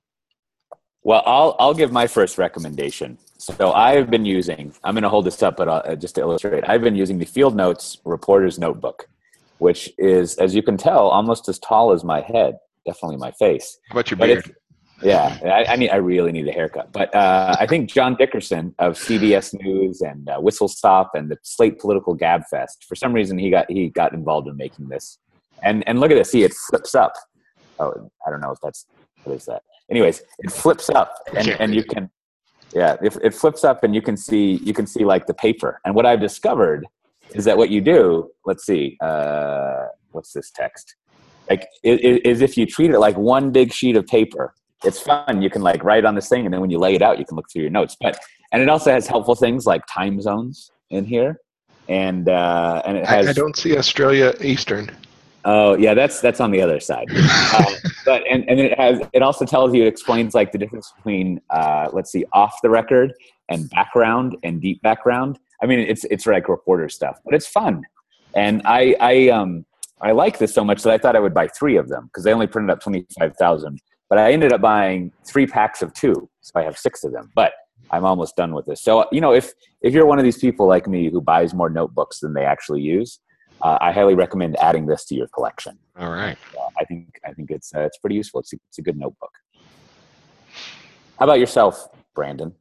[1.02, 3.18] Well, I'll I'll give my first recommendation.
[3.38, 4.74] So I've been using.
[4.82, 7.24] I'm going to hold this up, but uh, just to illustrate, I've been using the
[7.24, 9.08] Field Notes Reporter's Notebook,
[9.58, 12.58] which is, as you can tell, almost as tall as my head.
[12.84, 13.78] Definitely my face.
[13.88, 14.54] How about your But beard?
[15.02, 15.90] yeah, I, I need.
[15.90, 16.92] I really need a haircut.
[16.92, 21.78] But uh, I think John Dickerson of CBS News and uh, Whistlestop and the Slate
[21.78, 22.84] Political Gabfest.
[22.88, 25.18] For some reason, he got he got involved in making this.
[25.62, 26.32] And and look at this.
[26.32, 27.12] See, it flips up.
[27.78, 28.86] Oh, I don't know if that's
[29.22, 29.62] what is that.
[29.90, 32.10] Anyways, it flips up, and and you can.
[32.74, 35.80] Yeah, if it flips up and you can see you can see like the paper.
[35.84, 36.86] And what I've discovered
[37.34, 38.30] is that what you do.
[38.44, 38.98] Let's see.
[39.00, 40.94] Uh, what's this text?
[41.48, 44.52] Like i- i- is if you treat it like one big sheet of paper
[44.84, 45.42] it's fun.
[45.42, 47.24] You can like write on this thing, and then when you lay it out, you
[47.24, 47.96] can look through your notes.
[48.00, 48.18] But
[48.52, 51.40] and it also has helpful things like time zones in here,
[51.88, 53.28] and uh, and it I, has.
[53.28, 54.90] I don't see Australia Eastern.
[55.44, 57.06] Oh yeah, that's that's on the other side.
[57.10, 57.64] uh,
[58.04, 61.40] but and, and it has it also tells you it explains like the difference between
[61.50, 63.12] uh, let's see off the record
[63.48, 65.38] and background and deep background.
[65.62, 67.82] I mean it's it's like reporter stuff, but it's fun.
[68.34, 69.64] And I I um
[70.00, 72.24] I like this so much that I thought I would buy three of them because
[72.24, 73.80] they only printed up twenty five thousand.
[74.08, 77.30] But I ended up buying three packs of two, so I have six of them.
[77.34, 77.52] But
[77.90, 78.82] I'm almost done with this.
[78.82, 81.70] So you know, if if you're one of these people like me who buys more
[81.70, 83.20] notebooks than they actually use,
[83.62, 85.78] uh, I highly recommend adding this to your collection.
[85.98, 86.36] All right.
[86.56, 88.40] Uh, I think I think it's uh, it's pretty useful.
[88.40, 89.32] It's a, it's a good notebook.
[91.18, 92.54] How about yourself, Brandon?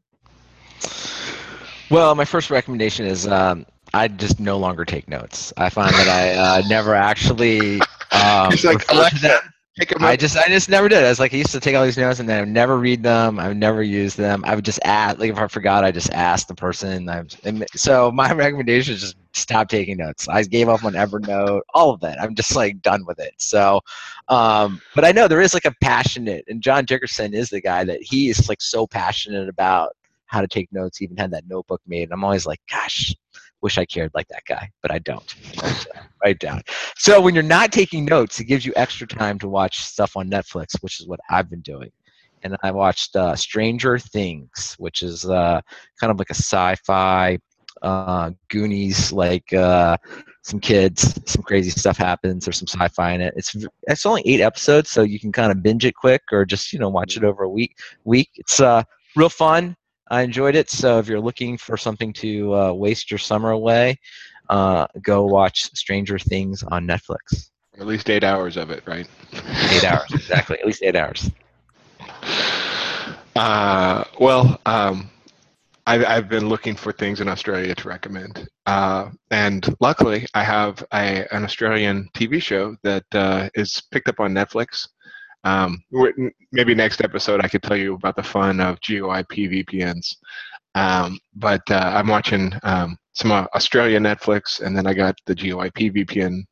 [1.90, 5.54] Well, my first recommendation is um, I just no longer take notes.
[5.58, 7.80] I find that I uh, never actually
[8.12, 9.42] um, like refer to
[9.78, 10.04] Alexa, them.
[10.04, 11.04] 'em I just I just never did.
[11.04, 12.78] I was like I used to take all these notes and then I would never
[12.78, 13.40] read them.
[13.40, 14.44] I would never use them.
[14.46, 17.10] I would just ask like if I forgot, I just asked the person.
[17.10, 20.28] I and so my recommendation is just stop taking notes.
[20.28, 22.22] I gave up on Evernote, all of that.
[22.22, 23.34] I'm just like done with it.
[23.38, 23.82] So,
[24.30, 27.84] um, but I know there is like a passionate, and John Dickerson is the guy
[27.86, 29.96] that he is like so passionate about
[30.28, 30.98] how to take notes.
[30.98, 32.04] He even had that notebook made.
[32.04, 33.14] And I'm always like, gosh,
[33.62, 35.36] wish I cared like that guy, but I don't.
[36.24, 36.62] Write down.
[36.98, 40.30] So when you're not taking notes, it gives you extra time to watch stuff on
[40.30, 41.92] Netflix, which is what I've been doing.
[42.44, 45.62] And I watched uh, Stranger Things, which is uh,
[46.00, 47.40] kind of like a sci-fi
[47.82, 49.98] uh, Goonies, like uh,
[50.44, 52.46] some kids, some crazy stuff happens.
[52.46, 53.34] There's some sci-fi in it.
[53.36, 56.74] It's it's only eight episodes, so you can kind of binge it quick or just
[56.74, 57.78] you know watch it over a week.
[58.04, 58.30] Week.
[58.36, 58.84] It's uh,
[59.16, 59.76] real fun.
[60.10, 60.70] I enjoyed it.
[60.70, 64.00] So if you're looking for something to uh, waste your summer away,
[64.50, 67.50] uh, go watch Stranger Things on Netflix.
[67.80, 69.08] At least eight hours of it, right?
[69.72, 70.60] Eight hours, exactly.
[70.60, 71.30] At least eight hours.
[73.36, 75.12] Uh, well, um,
[75.86, 78.48] I've, I've been looking for things in Australia to recommend.
[78.66, 84.20] Uh, and luckily, I have a, an Australian TV show that uh, is picked up
[84.20, 84.88] on Netflix.
[85.44, 85.82] Um,
[86.52, 90.16] maybe next episode, I could tell you about the fun of GeoIP VPNs.
[90.76, 95.34] Um, but uh, I'm watching um, some uh, Australian Netflix, and then I got the
[95.34, 96.44] GeoIP VPN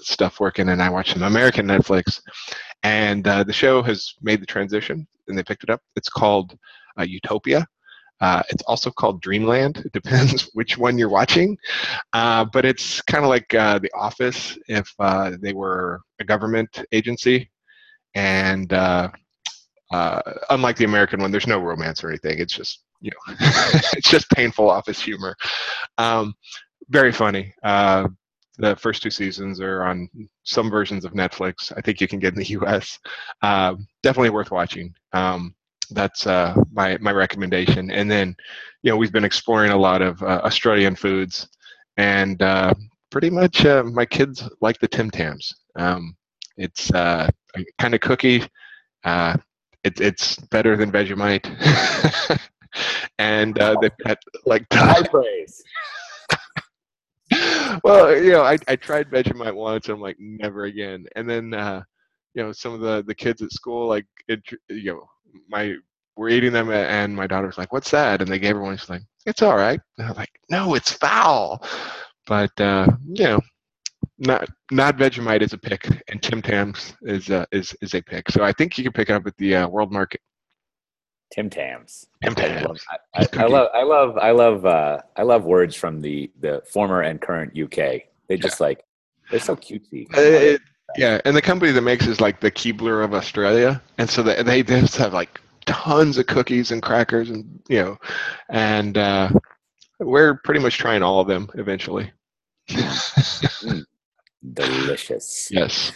[0.00, 2.20] stuff working, and I watch some American Netflix.
[2.84, 5.80] And uh, the show has made the transition, and they picked it up.
[5.96, 6.56] It's called
[6.98, 7.66] uh, Utopia.
[8.20, 9.78] Uh, it's also called Dreamland.
[9.78, 11.56] It depends which one you're watching.
[12.12, 14.92] Uh, but it's kind of like The Office if
[15.40, 17.50] they were a government agency.
[18.18, 19.10] And uh,
[19.92, 22.40] uh, unlike the American one, there's no romance or anything.
[22.40, 23.34] It's just, you know,
[23.92, 25.36] it's just painful office humor.
[25.98, 26.34] Um,
[26.88, 27.54] very funny.
[27.62, 28.08] Uh,
[28.56, 30.08] the first two seasons are on
[30.42, 31.72] some versions of Netflix.
[31.76, 32.98] I think you can get in the US.
[33.40, 34.92] Uh, definitely worth watching.
[35.12, 35.54] Um,
[35.90, 37.92] that's uh, my my recommendation.
[37.92, 38.34] And then,
[38.82, 41.48] you know, we've been exploring a lot of uh, Australian foods,
[41.96, 42.74] and uh,
[43.10, 45.54] pretty much uh, my kids like the Tim Tams.
[45.76, 46.16] Um,
[46.58, 47.30] it's uh,
[47.78, 48.42] kind of cookie.
[49.04, 49.36] Uh,
[49.84, 51.46] it, it's better than Vegemite,
[53.18, 55.62] and uh, they've got like High praise.
[57.84, 59.86] well, you know, I, I tried Vegemite once.
[59.86, 61.06] And I'm like, never again.
[61.14, 61.82] And then, uh,
[62.34, 65.08] you know, some of the, the kids at school, like, it, you know,
[65.48, 65.74] my
[66.18, 68.76] we're eating them, and my daughter's like, "What's that?" And they gave her one.
[68.76, 71.64] She's like, "It's all right." And I'm like, "No, it's foul."
[72.26, 73.40] But uh, you know,
[74.18, 78.30] not not Vegemite is a pick, and Tim Tams is uh, is is a pick.
[78.30, 80.20] So I think you can pick it up at the uh, World Market.
[81.32, 82.06] Tim Tams.
[82.22, 82.84] Tim I love, Tams.
[82.90, 86.62] I, I, I love, I love, I love, uh, I love words from the the
[86.66, 88.02] former and current UK.
[88.28, 88.84] They just like
[89.30, 90.06] they're so cutesy.
[90.16, 90.62] Uh, it-
[90.96, 94.42] yeah, and the company that makes is like the Keebler of Australia, and so they
[94.42, 97.98] they just have like tons of cookies and crackers, and you know,
[98.48, 99.28] and uh,
[100.00, 102.10] we're pretty much trying all of them eventually.
[104.54, 105.48] Delicious.
[105.50, 105.92] yes.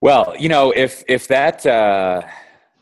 [0.00, 2.22] Well, you know, if if that uh,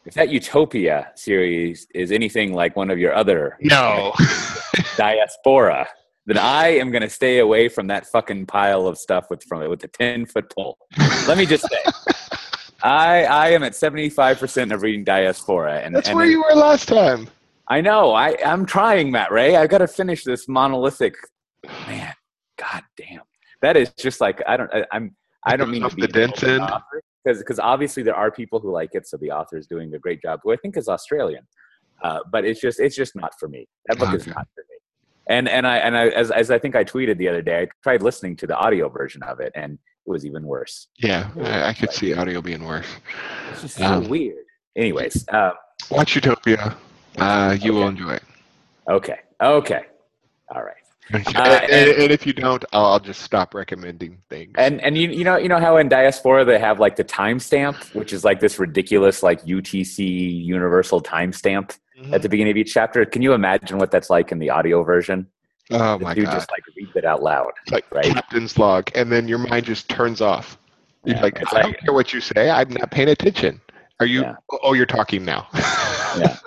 [0.05, 4.13] if that Utopia series is anything like one of your other No.
[4.97, 5.89] diaspora,
[6.27, 9.63] then I am going to stay away from that fucking pile of stuff with from
[9.63, 10.77] it with the ten foot pole.
[11.27, 11.79] Let me just say,
[12.83, 16.43] I I am at seventy five percent of reading diaspora, and That's and where you
[16.43, 17.29] were last time.
[17.69, 19.57] I know I I'm trying, Matt Ray.
[19.57, 21.15] I've got to finish this monolithic.
[21.87, 22.13] Man,
[22.59, 23.23] god damn,
[23.65, 26.31] that is just like I don't I, I'm I don't mean to be in.
[26.31, 29.99] because because obviously there are people who like it, so the author is doing a
[29.99, 31.45] great job, who I think is Australian.
[32.03, 33.67] Uh, but it's just it's just not for me.
[33.87, 34.77] That book is not for me.
[35.29, 37.67] And and I and I as as I think I tweeted the other day, I
[37.83, 39.71] tried listening to the audio version of it, and
[40.07, 40.89] it was even worse.
[40.99, 42.87] Yeah, I, I could see audio being worse.
[43.53, 44.45] It's just so Um, weird.
[44.77, 45.53] Anyways, uh,
[45.91, 46.77] Watch Utopia.
[47.17, 48.25] Uh, you will enjoy it.
[48.97, 49.83] okay, okay,
[50.55, 50.84] all right.
[51.13, 54.53] Uh, and, and- and if you don't, I'll, I'll just stop recommending things.
[54.57, 57.95] And and you you know you know how in diaspora they have like the timestamp,
[57.95, 62.29] which is like this ridiculous like UTC universal timestamp at the mm-hmm.
[62.29, 63.05] beginning of each chapter.
[63.05, 65.27] Can you imagine what that's like in the audio version?
[65.71, 66.35] oh the my dude god!
[66.35, 67.53] just like reads it out loud.
[67.71, 68.07] Like right?
[68.07, 70.59] captain's log, and then your mind just turns off.
[71.05, 72.51] You're Yeah, like, I like- don't care what you say.
[72.51, 73.61] I'm not paying attention.
[74.01, 74.23] Are you?
[74.23, 74.37] Yeah.
[74.51, 75.49] Oh, oh you're talking now.
[75.55, 76.37] Yeah.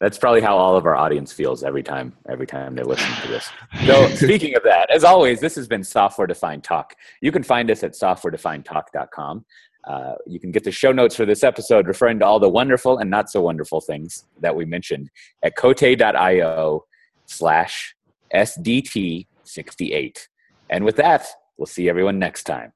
[0.00, 3.28] That's probably how all of our audience feels every time every time they listen to
[3.28, 3.50] this.
[3.86, 6.94] So speaking of that, as always, this has been Software Defined Talk.
[7.20, 9.44] You can find us at softwaredefinedtalk.com.
[9.84, 12.98] Uh, you can get the show notes for this episode referring to all the wonderful
[12.98, 15.10] and not so wonderful things that we mentioned
[15.42, 16.84] at cote.io
[17.26, 17.94] slash
[18.34, 20.18] SDT68.
[20.68, 21.26] And with that,
[21.56, 22.72] we'll see everyone next time.